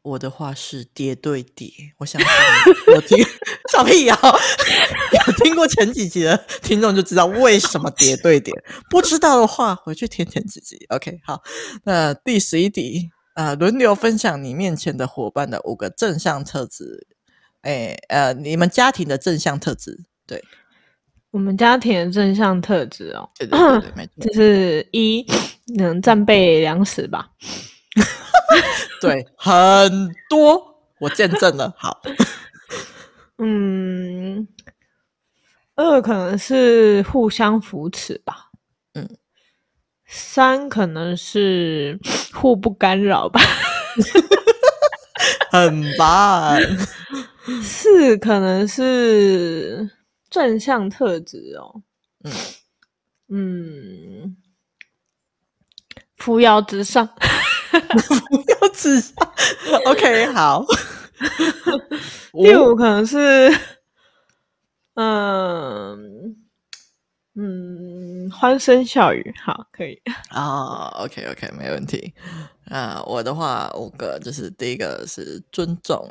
[0.03, 1.71] 我的话是叠对叠。
[1.99, 3.19] 我想说有听
[3.71, 4.19] 小屁呀，
[5.27, 8.53] 有听过前几集的听众就知道为什么叠对叠。
[8.89, 10.79] 不知道的话，回去听前几集。
[10.89, 11.43] OK，好。
[11.85, 17.07] 那第十一题啊，呃，轮流分享你面前的伙伴的五个正向特质。
[17.63, 20.43] 哎，呃，你们家庭的正向特质，对。
[21.31, 25.25] 我们家庭的正向特质哦，对对对对，没错， 就是一
[25.77, 27.31] 能战备粮食吧，
[29.01, 31.75] 对，很多我见证了。
[31.77, 32.01] 好，
[33.39, 34.47] 嗯，
[35.75, 38.51] 二可能是互相扶持吧，
[38.95, 39.17] 嗯，
[40.07, 41.99] 三可能是
[42.35, 43.41] 互不干扰吧，
[45.51, 46.59] 很棒，
[47.63, 49.91] 四可能是。
[50.31, 51.83] 正向特质哦，
[52.23, 52.33] 嗯。
[53.33, 54.37] 嗯，
[56.17, 57.09] 扶摇直上，
[57.71, 59.15] 扶摇直上
[59.87, 60.65] ，OK， 好。
[62.33, 63.51] 第五可能是，
[64.95, 66.37] 嗯
[67.35, 72.15] 嗯，欢声笑语，好，可以啊、oh,，OK OK，没问题。
[72.67, 76.09] 啊、uh,，我的话五个就是第一个是尊重，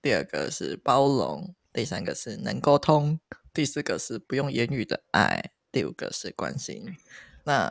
[0.00, 3.18] 第二个是包容，第三个是能沟通。
[3.54, 6.96] 第四个是不用言语的爱，第五个是关心。
[7.44, 7.66] 那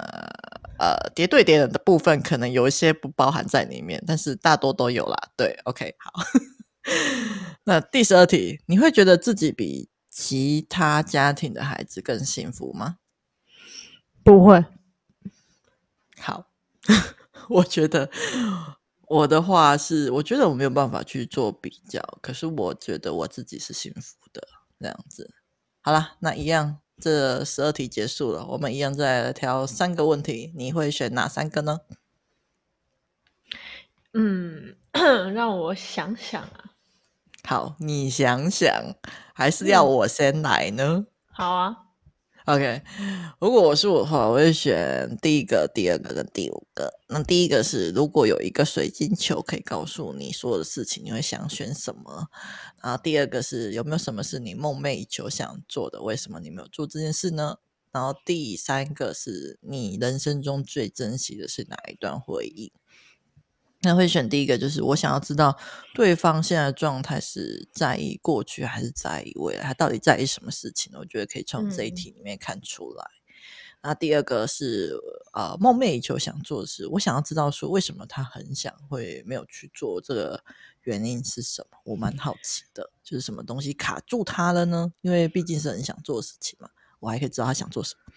[0.80, 5.18] 呃，叠对叠的部分可能有一些不包含在里面，但是大多都有啦。
[5.38, 6.12] 对，OK，好。
[7.66, 12.98] 那第十二题，你会觉得自己比其他家庭的孩子更幸福吗？
[14.24, 14.66] 不会。
[16.18, 16.48] 好，
[17.50, 18.10] 我觉得
[19.08, 24.48] 我的话是，我觉得我没有办法去做比较，可是我觉得我自己是幸福的
[24.80, 25.32] 这样子。
[25.82, 31.80] 好啦，那一样这十二题结束了，我们一样再来挑三个问题，你会选哪三个呢？
[34.14, 34.76] 嗯，
[35.34, 36.72] 让我想想啊。
[37.44, 38.96] 好，你想想，
[39.34, 40.84] 还是要我先来呢？
[40.84, 41.91] 嗯、好啊。
[42.52, 42.82] OK，
[43.40, 46.92] 如果我是我的话，我会选第一个、第二个跟第五个。
[47.08, 52.28] 那第一个是，如果有一个水晶球可以告诉你所有的事情，你会想选什么？
[52.84, 56.02] 然后第二个是，有没有什么是你梦寐以求想做的？
[56.02, 57.56] 为什么你没有做这件事呢？
[57.94, 62.74] 然后第三个是你人生中最珍惜的是哪一段回忆？
[63.84, 65.58] 那会选第一个，就是我想要知道
[65.96, 70.92] 对方现在的状态是在意过去还是在意未来，他到底在意什么事情？
[70.98, 73.04] 我觉得可以从这一题里面看出来。
[73.04, 74.94] 嗯、那第二个是
[75.34, 80.44] 呃，梦寐以求想做的事，我想要知道说为什么他很想会没有去做，这个
[80.84, 81.78] 原因是什么？
[81.86, 84.94] 我蛮好奇的，就是什么东西卡住他了呢？
[85.02, 88.14] 因为毕竟是很想做的事情嘛，我还可以知道他想做什么。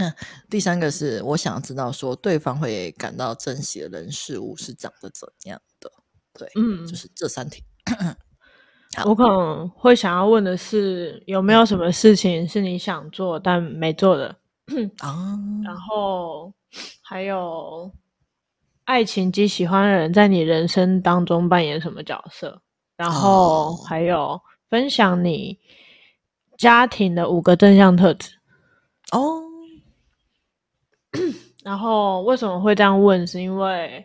[0.00, 0.14] 那
[0.48, 5.90] 第三个是我想知道说对方会感到珍惜的人事物是长得怎样的？
[6.32, 7.62] 对，嗯，就是这三题。
[9.04, 14.36] 我可能会想要问的是，有没有什么事情是你想做但没做的？
[14.98, 16.52] 啊， 然后
[17.02, 17.92] 还有
[18.84, 22.62] 爱情及喜欢的人在你人生当中扮演什么角色？
[22.96, 25.58] 然后还有分享你
[26.58, 28.32] 家庭的五个正向特质。
[29.12, 29.49] 哦。
[31.64, 33.26] 然后为什么会这样问？
[33.26, 34.04] 是因为，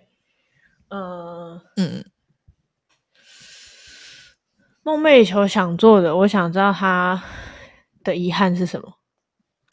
[0.89, 2.03] 呃，嗯，
[4.83, 7.21] 梦寐以求想做的，我想知道他
[8.03, 8.91] 的遗憾是什么。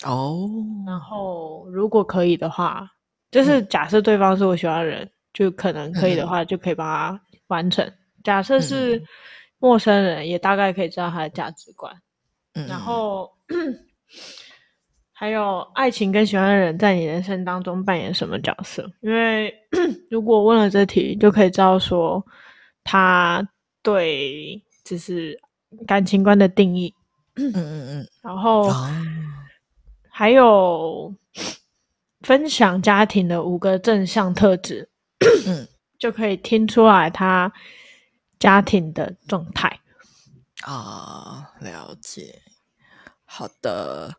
[0.05, 0.49] 哦，
[0.87, 2.89] 然后如果可以的话，
[3.31, 7.85] 就是假设对方是我喜欢的人，嗯、就可能可以的话，就可以帮他完成。
[7.85, 9.03] 嗯、假设是
[9.59, 11.95] 陌生人，也大概可以知道他的价值观。
[12.55, 13.31] 嗯，然后。
[15.23, 18.91] 还有爱情跟喜欢的人在你人生当中扮演什么角色？
[19.03, 19.55] 因为
[20.11, 22.27] 如果问了这题，就可以知道说
[22.83, 23.49] 他
[23.85, 25.41] 对就是
[25.87, 26.93] 感情观的定义。
[27.37, 28.09] 嗯嗯嗯。
[28.21, 28.69] 然后
[30.11, 31.15] 还有
[32.23, 34.89] 分享家庭的五个正向特质，
[35.47, 35.69] 嗯，
[36.01, 37.53] 就可以听出来他
[38.41, 39.79] 家庭的状态。
[40.63, 42.43] 啊，了解。
[43.25, 44.13] 好的。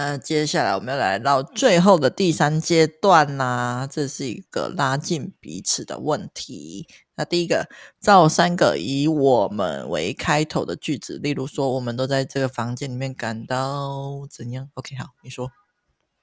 [0.00, 6.86] 那接下来我们要来到最后的第三阶段啦、啊，这是一个拉近彼此的问题。
[7.16, 15.50] 那第一个，造三个以我们为开头的句子，例如说，我们都在这个房间里面感到怎样？OK，好，你说。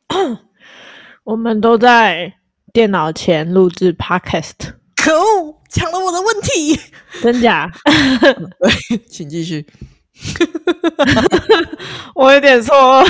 [1.26, 2.36] 我们都在
[2.72, 4.76] 电脑前录制 Podcast。
[4.96, 6.80] 可恶，抢了我的问题，
[7.22, 7.70] 真假？
[7.84, 9.68] 对，请继续。
[12.16, 13.04] 我有点错了，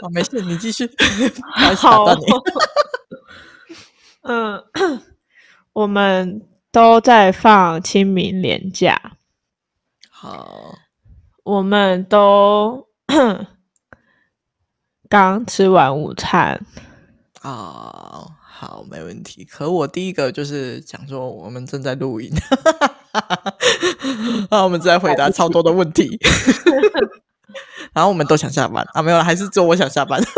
[0.00, 0.88] 哦，没事，你继续。
[1.76, 2.06] 好，
[4.22, 4.62] 嗯，
[5.72, 9.12] 我们都在放清明连假。
[10.10, 10.74] 好，
[11.42, 12.86] 我们都
[15.08, 16.60] 刚吃完午餐。
[17.42, 19.44] 哦，好，没问题。
[19.44, 22.30] 可我第一个就是讲说，我们正在录音。
[24.50, 26.18] 啊，我们再回答超多的问题，
[27.92, 30.22] 然后我们都想下班啊，没有了，还是只有我想下班。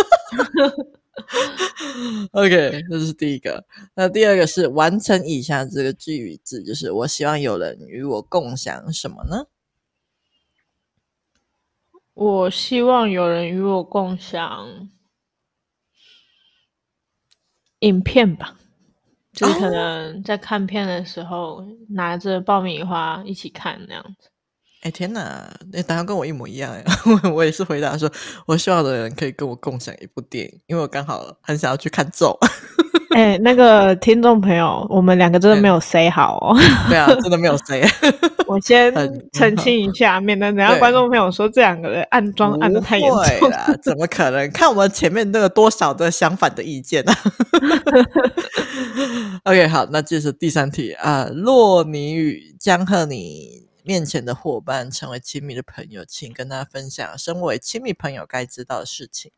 [2.33, 3.65] OK，这是第一个。
[3.95, 9.47] 那第二个是完成以下这个句子，就是我希望有人与我共享什么呢？
[12.15, 14.89] 我希望有人与我共享
[17.81, 18.59] 影片吧。
[19.33, 24.29] 就是可能在看片的时候，哦、拿着爆米花一起看那样子。
[24.83, 26.85] 哎天哪，那答案跟我一模一样 呀！
[27.33, 28.11] 我也是回答说，
[28.47, 32.37] 我希望的人可以跟我共享一部电影，因为我刚好很想要去看咒。
[33.15, 36.57] 哎、欸，那个听众朋友，我们两个真的 没有 say 好哦。
[36.89, 37.83] 对啊，真的没有 say。
[38.53, 38.93] 我先
[39.33, 43.79] 澄清一下，免得等下观众朋友说这两个人暗装暗的太严重了。
[43.83, 44.51] 怎么可能？
[44.51, 47.19] 看我们前面那个多少的相反的意见呢、啊、
[49.45, 59.33] ？OK，好，那这是第三题啊，若你与江鹤你面前的伙伴成为亲密的朋友，请跟他分享身为亲密朋友该知道的事情。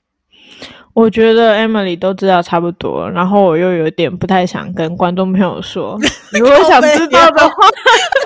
[0.93, 5.99] 我觉得 Emily 都知道差不多，然后我又有点不太想跟观众朋友说。
[6.33, 7.55] 如果想知道的话，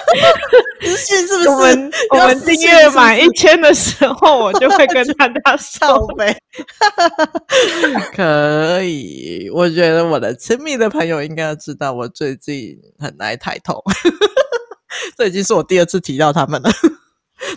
[0.80, 1.48] 私信是不是？
[1.50, 6.36] 我们我们订阅满一千的时候，我就会跟大家说呗。
[8.14, 13.82] 可以，我觉得我的亲密的朋友应该要知道，我最近很爱抬头。
[15.16, 16.70] 这已经是我第二次提到他们了。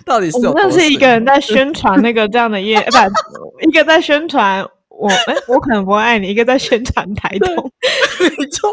[0.06, 0.62] 到底是有多？
[0.62, 4.66] 那是一个人在宣传那个这样的业，不，一个在宣传
[5.00, 7.56] 我，哎，我可能不会爱你，一个在宣传台通，
[8.38, 8.70] 没错，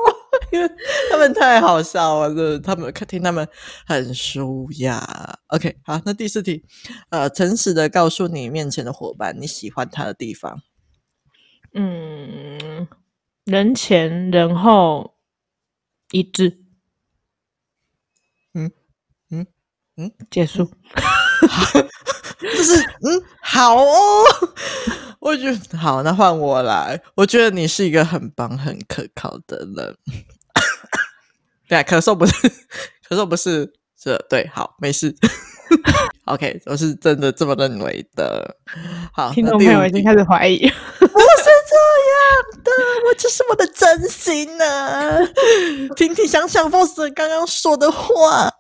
[0.52, 0.70] 因为
[1.10, 3.46] 他们太好笑了，是他们听他们
[3.86, 5.38] 很舒雅。
[5.48, 6.62] OK，好，那第四题，
[7.10, 10.60] 呃，诚实的告诉你面前的伙伴你喜欢他的地方。
[11.74, 12.88] 嗯，
[13.44, 15.14] 人前人后
[16.10, 16.58] 一致。
[18.54, 18.70] 嗯
[19.30, 19.46] 嗯
[19.96, 20.70] 嗯，结束。
[22.40, 24.24] 这是嗯，好哦。
[25.20, 27.00] 我觉得好，那换我来。
[27.14, 29.96] 我觉得你是一个很棒、很可靠的人。
[31.68, 32.32] 对啊，咳嗽不是，
[33.08, 35.14] 咳嗽不是这对，好，没事。
[36.24, 38.56] OK，我是真的这么认为的。
[39.12, 40.58] 好，听众朋友已经开始怀疑，
[40.98, 42.70] 不是这样的，
[43.06, 45.18] 我这是我的真心呢、啊。
[45.96, 48.50] 听听想想 Foster 刚刚说的话。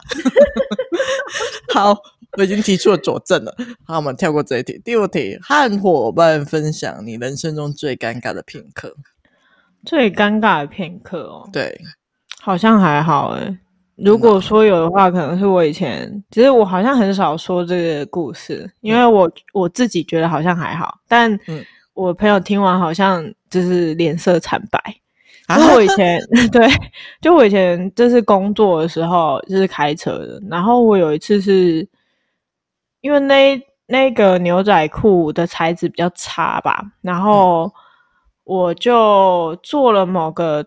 [1.72, 1.96] 好，
[2.36, 3.54] 我已经提出了佐证了。
[3.84, 4.80] 好，我们跳过这一题。
[4.84, 8.94] 第五题，和伙伴分享你人生中最尴尬的片刻。
[9.84, 11.80] 最尴尬的片刻哦，对，
[12.40, 13.58] 好像还好诶。
[13.96, 21.36] 如果说有的话，可能是我以前，其实我好像很少说这个故事，因为我我自己觉得好像还好，但
[21.94, 24.78] 我朋友听完好像就是脸色惨白。
[25.48, 26.20] 然后我以前
[26.52, 26.68] 对，
[27.22, 31.88] 就我以前就是工作的时候就是开车的，然后我有一次是
[33.08, 37.72] 因为那那个牛仔裤的材质比较差吧，然后
[38.44, 40.62] 我就做了某个。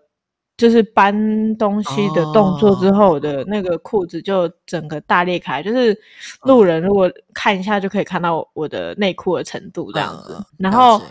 [0.57, 5.97] 就是搬东西的动作之后的那个裤子就整个大裂开，就是
[6.43, 10.37] 路人如果看一下就可以看到我的内裤的程度这样子。
[10.59, 11.01] 然后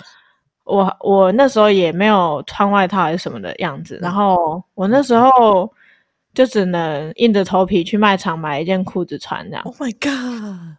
[0.62, 5.68] 我我那时候也没有穿外套还是什么的样子，然后我那时候
[6.32, 9.64] 就只能硬着头皮去卖场买一件裤子穿这样。
[9.64, 10.76] Oh my god！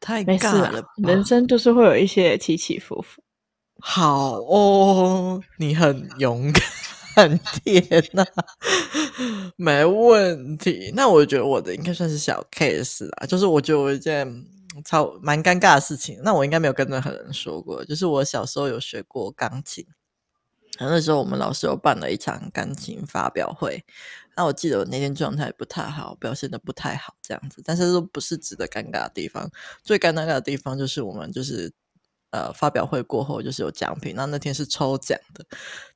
[0.00, 3.22] 太没事了，人生就是会有一些起起伏伏。
[3.80, 6.62] 好哦，你很勇敢。
[7.16, 8.24] 很甜呐，
[9.56, 10.92] 没问题。
[10.94, 14.46] 那我觉得我的应该算是小 case 啦，就是我觉得我一件
[14.84, 16.20] 超蛮尴尬的事情。
[16.22, 19.84] 那我应该没有跟任何人说过，就是我小时候有学过钢琴，
[20.78, 23.84] 那时候我们老师有办了一场钢琴发表会。
[24.40, 27.60] 那我记得我那天状态不太好，表现的不太好，这样子。
[27.62, 29.50] 但是都不是值得尴尬的地方，
[29.82, 31.70] 最尴尬的地方就是我们就是。
[32.32, 35.44] 呃，发表会过后就是有奖品，那那天是抽奖的，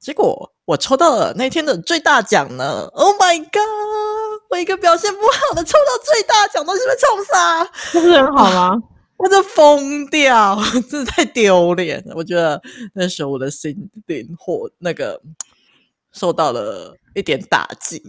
[0.01, 4.43] 结果我抽到了那天的最大奖呢！Oh my god！
[4.51, 8.77] 我一个表现不好的抽到最大奖，都是被冲杀，不是很好吗？
[9.17, 10.59] 我就疯掉，
[10.91, 12.17] 真的太丢脸了。
[12.17, 12.61] 我觉得
[12.95, 15.23] 那时候我的心灵或那个
[16.15, 18.03] 受到了一点打击，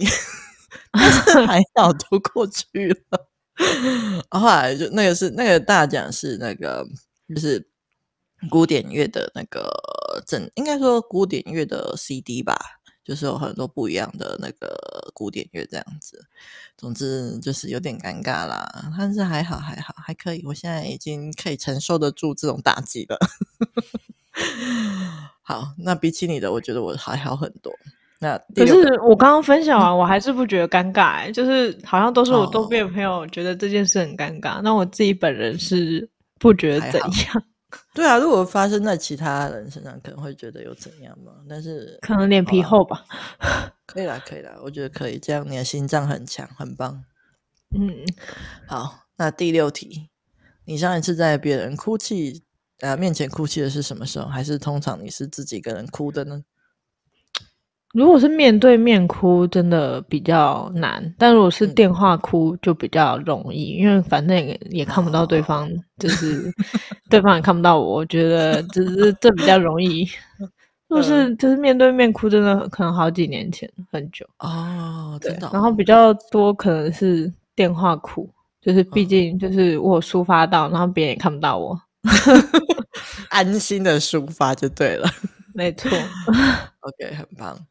[0.93, 3.27] 但是还 好都过去了。
[4.31, 6.87] 后来就那个是那个大奖是那个
[7.27, 7.67] 就是。
[8.51, 9.71] 古典乐的那个
[10.27, 12.55] 整，应该说古典乐的 CD 吧，
[13.03, 16.27] 就是有很多不一样的那个古典乐这样子。
[16.77, 23.17] 总之就是有点尴尬啦，但是还好还好还可以，我现在已经可以承受得住这种打击了。
[25.47, 27.71] 好，那比起你的，我觉得我还好很多。
[28.19, 37.43] 那可是我刚刚分享完，我还是不觉得尴尬，欸，就是好像都是我周边的朋友觉得这件事很尴尬，哦，那我自己本人是不觉得怎样。
[37.93, 41.33] 对啊，如果发生在其他人身上，可能会觉得有怎样嘛？
[41.47, 43.05] 但是可能脸皮厚吧。
[43.85, 45.19] 可以啦，可以啦，我觉得可以。
[45.19, 47.03] 这样你的心脏很强，很棒。
[47.77, 47.93] 嗯，
[48.65, 49.01] 好。
[49.17, 50.09] 那第六题，
[50.65, 52.43] 你上一次在别人哭泣
[52.81, 54.25] 呃面前哭泣的是什么时候？
[54.27, 56.43] 还是通常你是自己一个人哭的呢？
[57.93, 66.51] 如果是面对面哭，真的比较难；但如果是电话哭，就比较容易，嗯、因为反正也，也看不到对方，就是
[67.09, 67.93] 对方也看不到我。
[67.95, 70.05] 我觉得只是这比较容易。
[70.89, 75.49] 如果是就是面对面哭，真的可能好几年前很久哦，真的。
[75.53, 78.29] 然后比较多可能是电话哭，
[78.61, 81.79] 就是毕竟就是我抒发到，然后别人也看不到我，
[83.29, 85.09] 安心的抒发就对了。
[85.53, 85.89] 没错
[86.81, 87.65] ，OK，很棒。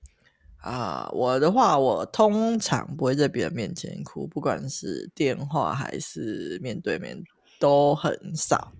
[0.59, 7.23] 啊，我的话，我通常不会在别人面前哭，不管是电话还是面对面，
[7.59, 8.73] 都很少。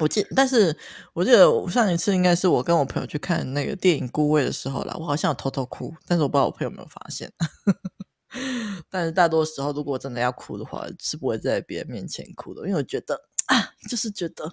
[0.00, 0.76] 我记，但是
[1.14, 7.32] 我记得我上一次应该是我跟我朋友去看那个电影《孤味》的时候啦，我好像有偷偷哭，但是我不知道我朋友有没有发现。
[8.90, 14.52] 但是大多时候，如果真的要哭的话，是不会在别人面前哭的，因为我觉得啊，就是觉得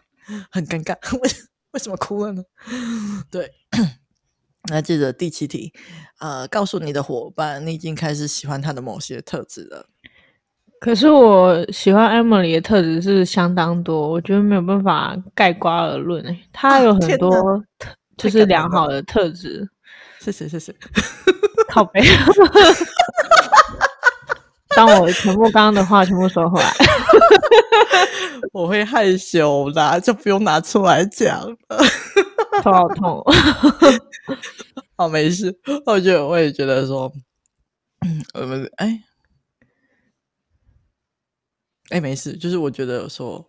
[0.52, 1.30] 很尴尬， 为
[1.72, 2.44] 为什么哭了呢？
[3.30, 3.52] 对。
[4.70, 5.74] 那接着第七题，
[6.20, 9.86] 呃，告诉你的伙伴，你已经开始喜欢他的某些特质了。
[10.80, 16.40] 可是我喜欢 Emily 的特质是相当多，我觉得没有办法盖瓜而论诶。
[16.54, 17.32] 他有很多
[17.80, 19.68] 特，就是良好的特质。
[20.20, 20.74] 谢谢谢谢。
[24.76, 26.74] 当我全部刚刚的话全部说回来，
[28.54, 31.58] 我会害羞啦，就不用拿出来讲了。
[32.64, 33.24] 头好痛。
[34.96, 35.58] 好，没事。
[35.86, 37.12] 我觉得我也觉得说，
[38.06, 39.04] 嗯，我们哎。
[41.90, 43.44] 哎，没事，就是我觉得说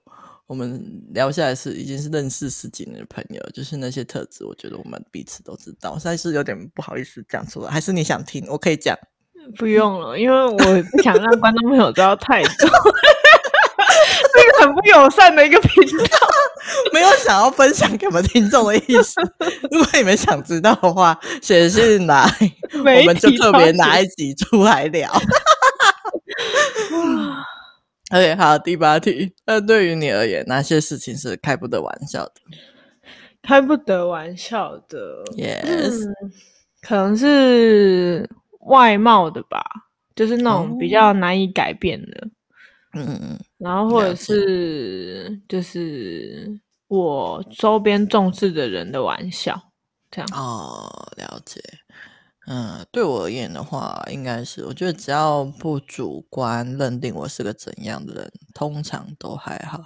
[0.47, 5.93] 我们聊下来是已经是认识十几年的朋友，就是那些特质，我觉得我们彼此都知道。
[5.93, 8.47] 我现在是有点不好意思讲出来，还是你想听？
[8.49, 8.97] 我可以讲。
[9.59, 12.51] 不用了，因为我不想让观众朋友知道太多。
[14.33, 16.19] 这个很不友善的一个频道，
[16.93, 19.21] 没有想要分享给我们听众的意思。
[19.71, 22.25] 如果你们想知道的话，写信来，
[22.75, 25.11] 我们就特别拿一集出来聊。
[28.13, 29.33] OK，好，第八题。
[29.47, 32.33] 那对于你而言，哪些事情是开不得玩笑的？
[33.43, 36.33] 开不得玩笑的，Yes，、嗯、
[36.83, 38.29] 可能是
[38.61, 39.63] 外貌的吧，
[40.15, 42.29] 就是那种比较难以改变的。
[42.95, 43.41] 嗯嗯嗯。
[43.59, 49.71] 然后或者是就是我周边重视的人的玩笑，
[50.11, 50.29] 这样。
[50.33, 51.61] 哦，了解。
[52.47, 59.85] 嗯，对我而言的话，应该是我觉得只要不主观认定我是个怎样的人，通常都还好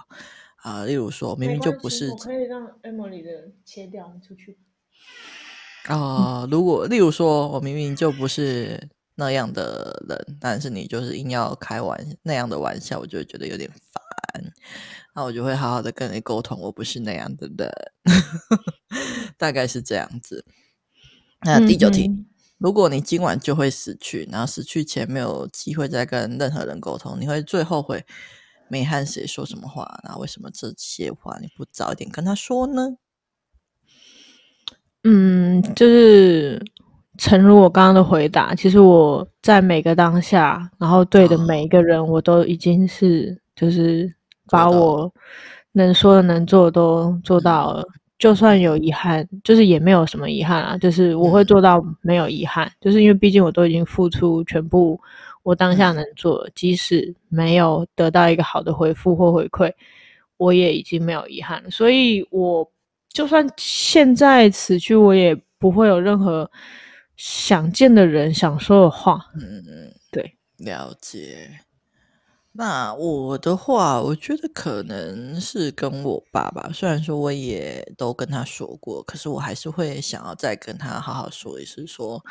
[0.63, 0.83] 啊。
[0.85, 4.57] 例如说，明明就不是，我可以让 Emily 的切掉出去。
[5.87, 14.53] 啊、呃，如果例如说我明明就不是那样的人，但是你就是硬要开玩那样的玩笑，我就会觉得有点烦。
[15.13, 17.71] 那我就会好好的跟你沟通，我不是那样的人，
[19.37, 20.43] 大概是这样子。
[21.41, 22.11] 那第九题。
[22.57, 28.05] 如果你今晚就会死去，然后死去前没有机会再跟任何人沟通，你会最后悔
[28.69, 29.99] 没和谁说什么话？
[30.03, 32.95] 那为什么这些话你不早一点跟他说呢？
[35.07, 36.59] 嗯，就是
[37.19, 44.11] 诚如我刚刚的回答，其实我在每个当下，然后对的每一个人，我都已经是就是
[44.47, 45.13] 把我
[45.73, 47.85] 能说的、能做的都做到了。
[48.17, 50.77] 就算有遗憾，就是也没有什么遗憾啊。
[50.77, 54.99] 就是我会做到没有遗憾，就是因为毕竟我都已经付出全部
[55.43, 59.71] 我当下能做，即使没有得到一个好的回复或回馈，
[60.37, 61.69] 我也已经没有遗憾了。
[61.69, 62.67] 所以，我
[63.15, 66.51] 就算现在死去，我也不会有任何
[67.15, 69.25] 想见的人想说的话。
[69.35, 71.61] 嗯嗯，对，了解。
[72.51, 82.21] 那我的话，我觉得可能是跟我爸爸，虽然说我也都跟他说过，可是我还是会想要再跟他好好说一次，说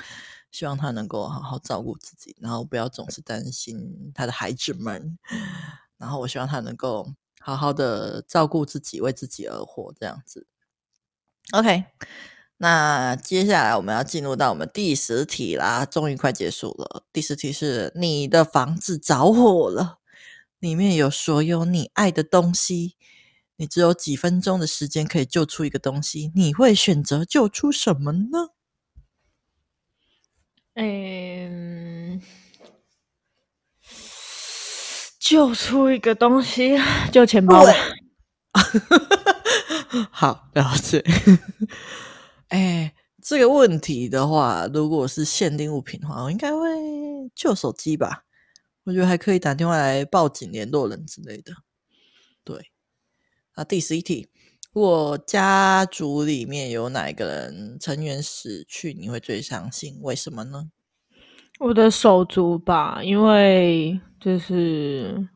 [0.51, 5.19] 希望他能够好好照顾自己，然后不要总是担心他的孩子们，
[5.97, 7.09] 然后我希望他能够
[7.41, 10.47] 好好的照顾自己，为自己而活，这样子。
[11.53, 11.85] OK，
[12.57, 17.05] 那接下来我们要进入到我们第十题啦，终于快结束了。
[17.13, 19.99] 第十题是你的房子着火了。
[20.59, 22.97] 里面有所有你爱的东西，
[23.57, 28.49] 你只有几分钟的时间可以救出一个东西，你会选择救出什么呢？
[30.73, 32.23] 嗯，
[35.19, 36.81] 救出一个东西，
[37.13, 37.63] 救钱包。
[40.11, 41.03] 好，了解。
[42.49, 46.69] 哎，这个问题的话，如果是限定物品的话，我应该会
[47.35, 48.25] 旧手机吧。
[48.85, 51.55] 我觉得还可以打电话来报警、联络人之类的。
[52.45, 52.71] 对，
[53.55, 54.29] 啊，第十一题，
[54.73, 59.99] 如果家族里面有哪一个人成员死去，你会最伤心？
[60.03, 60.71] 为什么呢？
[61.61, 65.29] 我的手足吧，因为就是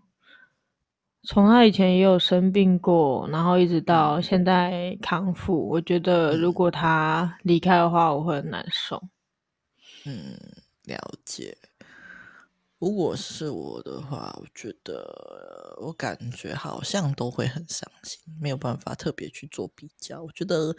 [1.31, 5.69] 从他以前也有生病过，然后一直到现在康复。
[5.69, 9.03] 我觉得如果他离开的话，我会很难受。
[10.07, 10.39] 嗯，
[10.85, 11.59] 了解。
[12.79, 20.23] 如果是我的话，我觉得我感觉好像都会很伤心，没有办法特别去做比较。
[20.23, 20.75] 我觉得，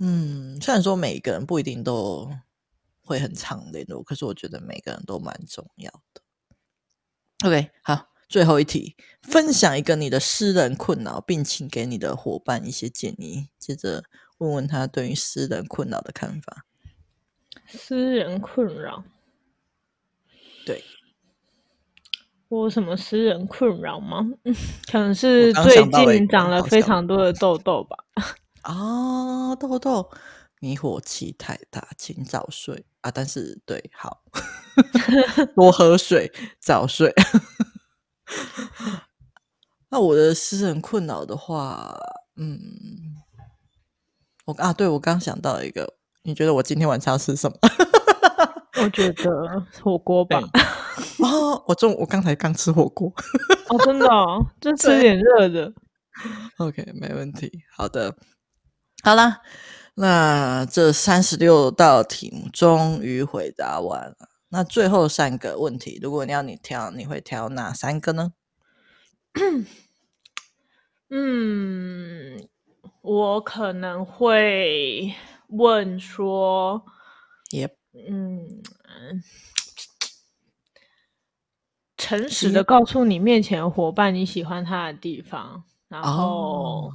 [0.00, 2.28] 嗯，虽然说每个人不一定都
[3.04, 6.20] 会很常联络，可是我觉得每个人都蛮重要的。
[7.46, 13.48] OK，好，最后一题，分享一个你的私人困扰，并请给你的伙伴一些建议。
[13.58, 14.04] 接着
[14.38, 16.64] 问问他对于私人困扰的看法。
[17.66, 19.02] 私人困扰，
[20.64, 20.84] 对。
[22.46, 24.30] 我有什么私人困扰吗？
[24.90, 27.96] 可能是最近长了非常多的痘痘吧。
[28.62, 30.08] 啊，痘痘，
[30.60, 33.10] 你火气太大，请早睡啊！
[33.10, 34.22] 但是对，好，
[35.56, 37.12] 多喝水，早睡。
[39.90, 41.94] 那我的私人困扰的话，
[42.36, 42.58] 嗯，
[44.46, 47.56] 我啊，对，我刚想到一个，你觉得我今天晚上要吃什么？
[48.82, 50.40] 我觉得火锅吧。
[51.18, 53.12] 哦，我中我刚才刚吃火锅。
[53.68, 55.72] 哦，真的哦，就吃点热的。
[56.58, 57.50] OK，没问题。
[57.76, 58.14] 好的，
[59.02, 59.40] 好啦，
[59.94, 64.16] 那这三十六道题目终于回答完了。
[64.50, 68.32] 那最后三个问题，如果你要你挑，你会挑哪三个呢？
[71.08, 72.48] 嗯，
[73.02, 75.14] 我可能会
[75.48, 76.84] 问说，
[77.50, 77.72] 也 Yep.
[78.08, 78.62] 嗯，
[81.96, 86.92] 诚实的告诉你面前伙伴你喜欢他的地方，然后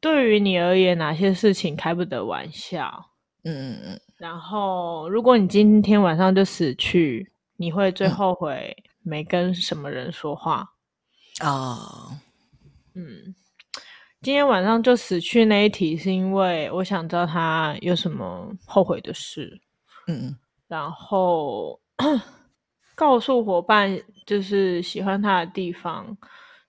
[0.00, 3.10] 对于你而言哪些事情开不得玩笑？
[3.44, 10.72] 嗯嗯嗯，然后如果你今天晚上就死去，你会最后悔没跟什么人说话？
[11.40, 12.20] 啊？
[12.94, 13.34] 嗯，
[14.22, 19.60] 今天晚上就死去那一题，是因为我想知道他有什么后悔的事。
[20.06, 20.36] 嗯，
[20.68, 21.80] 然后
[22.94, 26.16] 告诉伙伴就是喜欢他的地方，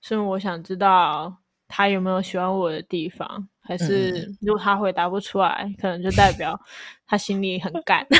[0.01, 1.37] 是我想知道
[1.67, 6.59] 他有没有喜欢我的地方，还是如果他回答不出来，可能就代表
[7.07, 8.05] 他心里很干。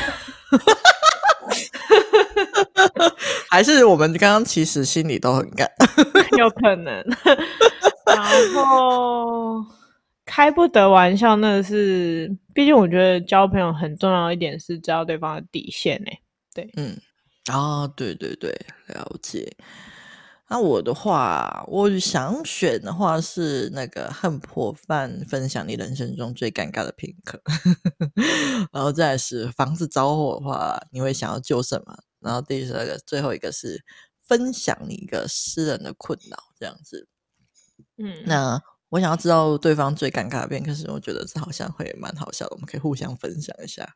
[3.50, 5.70] 还是我们刚刚其实心里都很干，
[6.38, 7.04] 有可能。
[8.06, 8.24] 然
[8.54, 9.64] 后
[10.26, 16.12] 开不得玩笑，那是毕竟我觉得交朋友很重要一点是知道对方的底线呢。
[16.54, 16.98] 对，嗯，
[17.52, 18.50] 啊，对对对，
[18.88, 19.56] 了解。
[20.48, 27.42] 那我的话，我想选的话是那个和伙伴分享你人生中最尴尬的片刻，
[28.72, 31.98] 然后再是房子着火的话，你会想要救什么？
[32.20, 33.84] 然后第二个，最后一个是
[34.24, 37.08] 分享你一个私人的困扰，这样子。
[37.98, 43.88] 嗯，那我想要知道对方最尴尬的片，可是我觉得这好像会蛮好笑的，我们可以互相分享一下，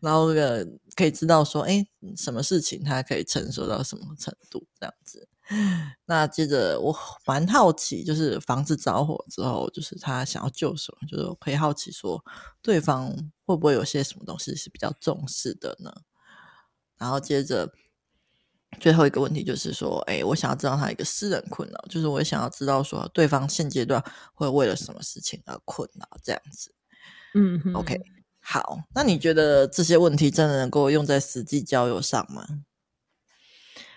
[0.00, 0.66] 然后这个
[0.96, 1.86] 可以知道说，哎，
[2.16, 5.28] 什么事情他可以承受到什么程度，这样子。
[6.06, 12.24] 那接着我蛮好奇，就是房子着火之后，就是他想要救什么，就是可以好奇说，
[12.62, 13.10] 对方
[13.44, 15.92] 会不会有些什么东西是比较重视的呢？
[16.96, 17.72] 然后接着。
[18.80, 24.02] 最后一个问题就是说，哎，我想要知道他一个私人困扰，就是我想要知道说，对方现阶段
[24.34, 26.74] 会为了什么事情而困扰，这样子。
[27.34, 27.96] 嗯哼，OK，
[28.44, 32.44] 好，那你觉得这些问题真的能够用在实际交友上吗？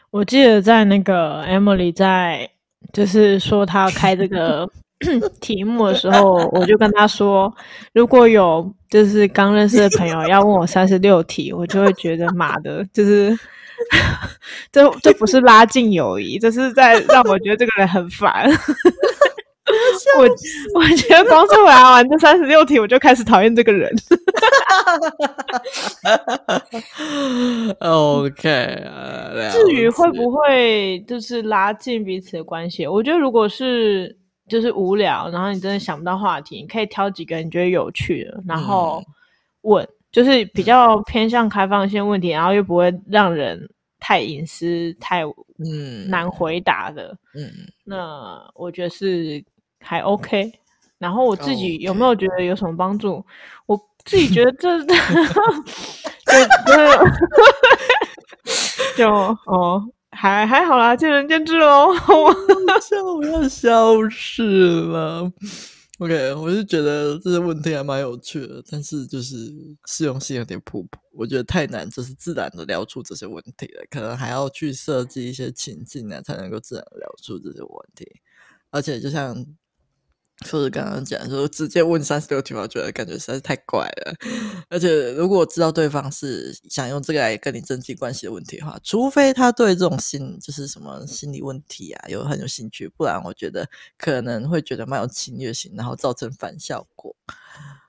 [0.10, 2.50] 我记得在那个 Emily 在
[2.94, 4.68] 就是说他要开这个
[5.42, 7.54] 题目的时候，我就跟他说，
[7.94, 13.38] 如果有就是刚认识的朋友要问我三十六题，我就会觉得妈的，就是。
[14.72, 18.50] 这这不是拉近友谊，这是在让我觉得这个人很烦。
[20.18, 23.94] 我我觉得光是回答完这三十六题，我就开始讨厌这个人。
[27.80, 34.18] OK，呃，至于会不会就是拉近彼此的关系，我觉得如果是
[34.48, 39.04] 就是无聊，然后你真的想不到话题，你可以挑几个你觉得有趣的，然后
[39.62, 39.84] 问。
[39.84, 43.60] 嗯就是比较偏向开放性问题，然后又不会让人
[44.00, 45.22] 太隐私、太
[45.60, 47.16] 嗯难回答的。
[47.36, 47.52] 嗯，
[47.84, 49.44] 那我觉得是
[49.88, 50.52] 还 OK。
[50.98, 53.24] 然后我自己有没有觉得有什么帮助.
[53.68, 54.96] 我自己觉得这就
[58.98, 59.08] 就， 就
[59.46, 59.82] 哦
[60.12, 61.94] 还还好啦，见仁见智喽。
[62.82, 65.32] 笑我要消失了。
[66.00, 69.36] OK，我是觉得这些问题还蛮有趣的，但是就是
[69.86, 78.06] 适用性有点普普，我觉得太难，就是自然的聊出这些问题了，可能还要去设计一些情境呢，才能够自然聊出这些问题，
[78.72, 79.46] 而且就像。
[80.46, 84.14] 说是刚刚讲说直接问三十六题，我觉得感觉实在是太怪了。
[84.70, 93.68] 而且如果知道对方是想用这个来跟你增进关系的问题的话，除非他对这种心就是什么心理问题啊有很有兴趣，不然我觉得
[93.98, 97.16] 可能会觉得蛮有侵略性，然后造成反效果。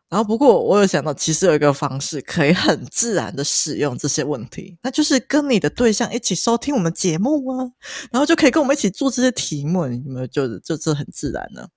[0.09, 7.71] 然后不过我有想到，其实有一个方式可以很自然的使用这些问题，那就是跟你的对象一起收听我们节目啊，
[8.11, 11.69] 然后就可以跟我们一起做这些题目，你有没有就就这很自然呢？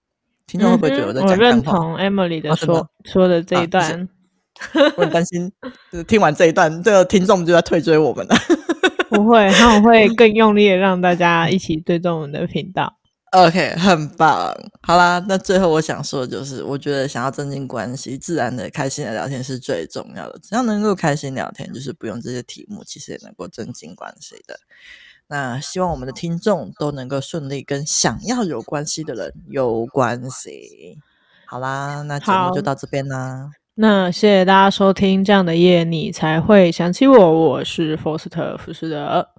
[0.51, 4.07] 听众会不会觉得我在讲、嗯、我认同 Emily 的说、啊、说的这一段，啊、
[4.97, 5.49] 我很担心，
[5.89, 8.35] 就是听完这一段，这个听众就在退追我们了。
[9.09, 12.97] 不会，他们会更用力的让大家一起追踪我们的频道。
[13.31, 14.53] OK，很棒。
[14.81, 20.37] 好啦，那最后我想说的就是，我觉得想要增进关系，自然的、开心的聊天是最重要的。
[20.39, 24.59] 只要能够开心聊天，就是不用这些题目，其实也能够增进关系的。
[25.31, 30.97] 那希望我们的听众都能够顺利跟想要有关系的人有关系。
[31.45, 33.49] 好啦，那节目就到这边啦。
[33.75, 37.39] 那谢谢大家收听，这样的夜你才会想起我。
[37.47, 39.29] 我是福斯特福斯德，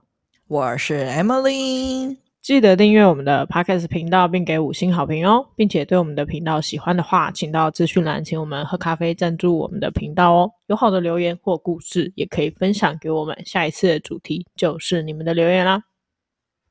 [0.48, 2.16] 我是 Emily。
[2.42, 10.50] 记得订阅我们的 Podcast 频道，并给五星好评哦，并且对我们的频道喜欢的话，请到资讯栏请我们喝咖啡赞助我们的频道哦。
[10.66, 13.40] 有好的留言或故事，也可以分享给我们。
[13.46, 15.84] 下一次的主题就是你们的留言啦。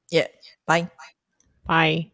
[0.09, 0.29] 耶，
[0.65, 0.85] 拜
[1.65, 2.05] 拜。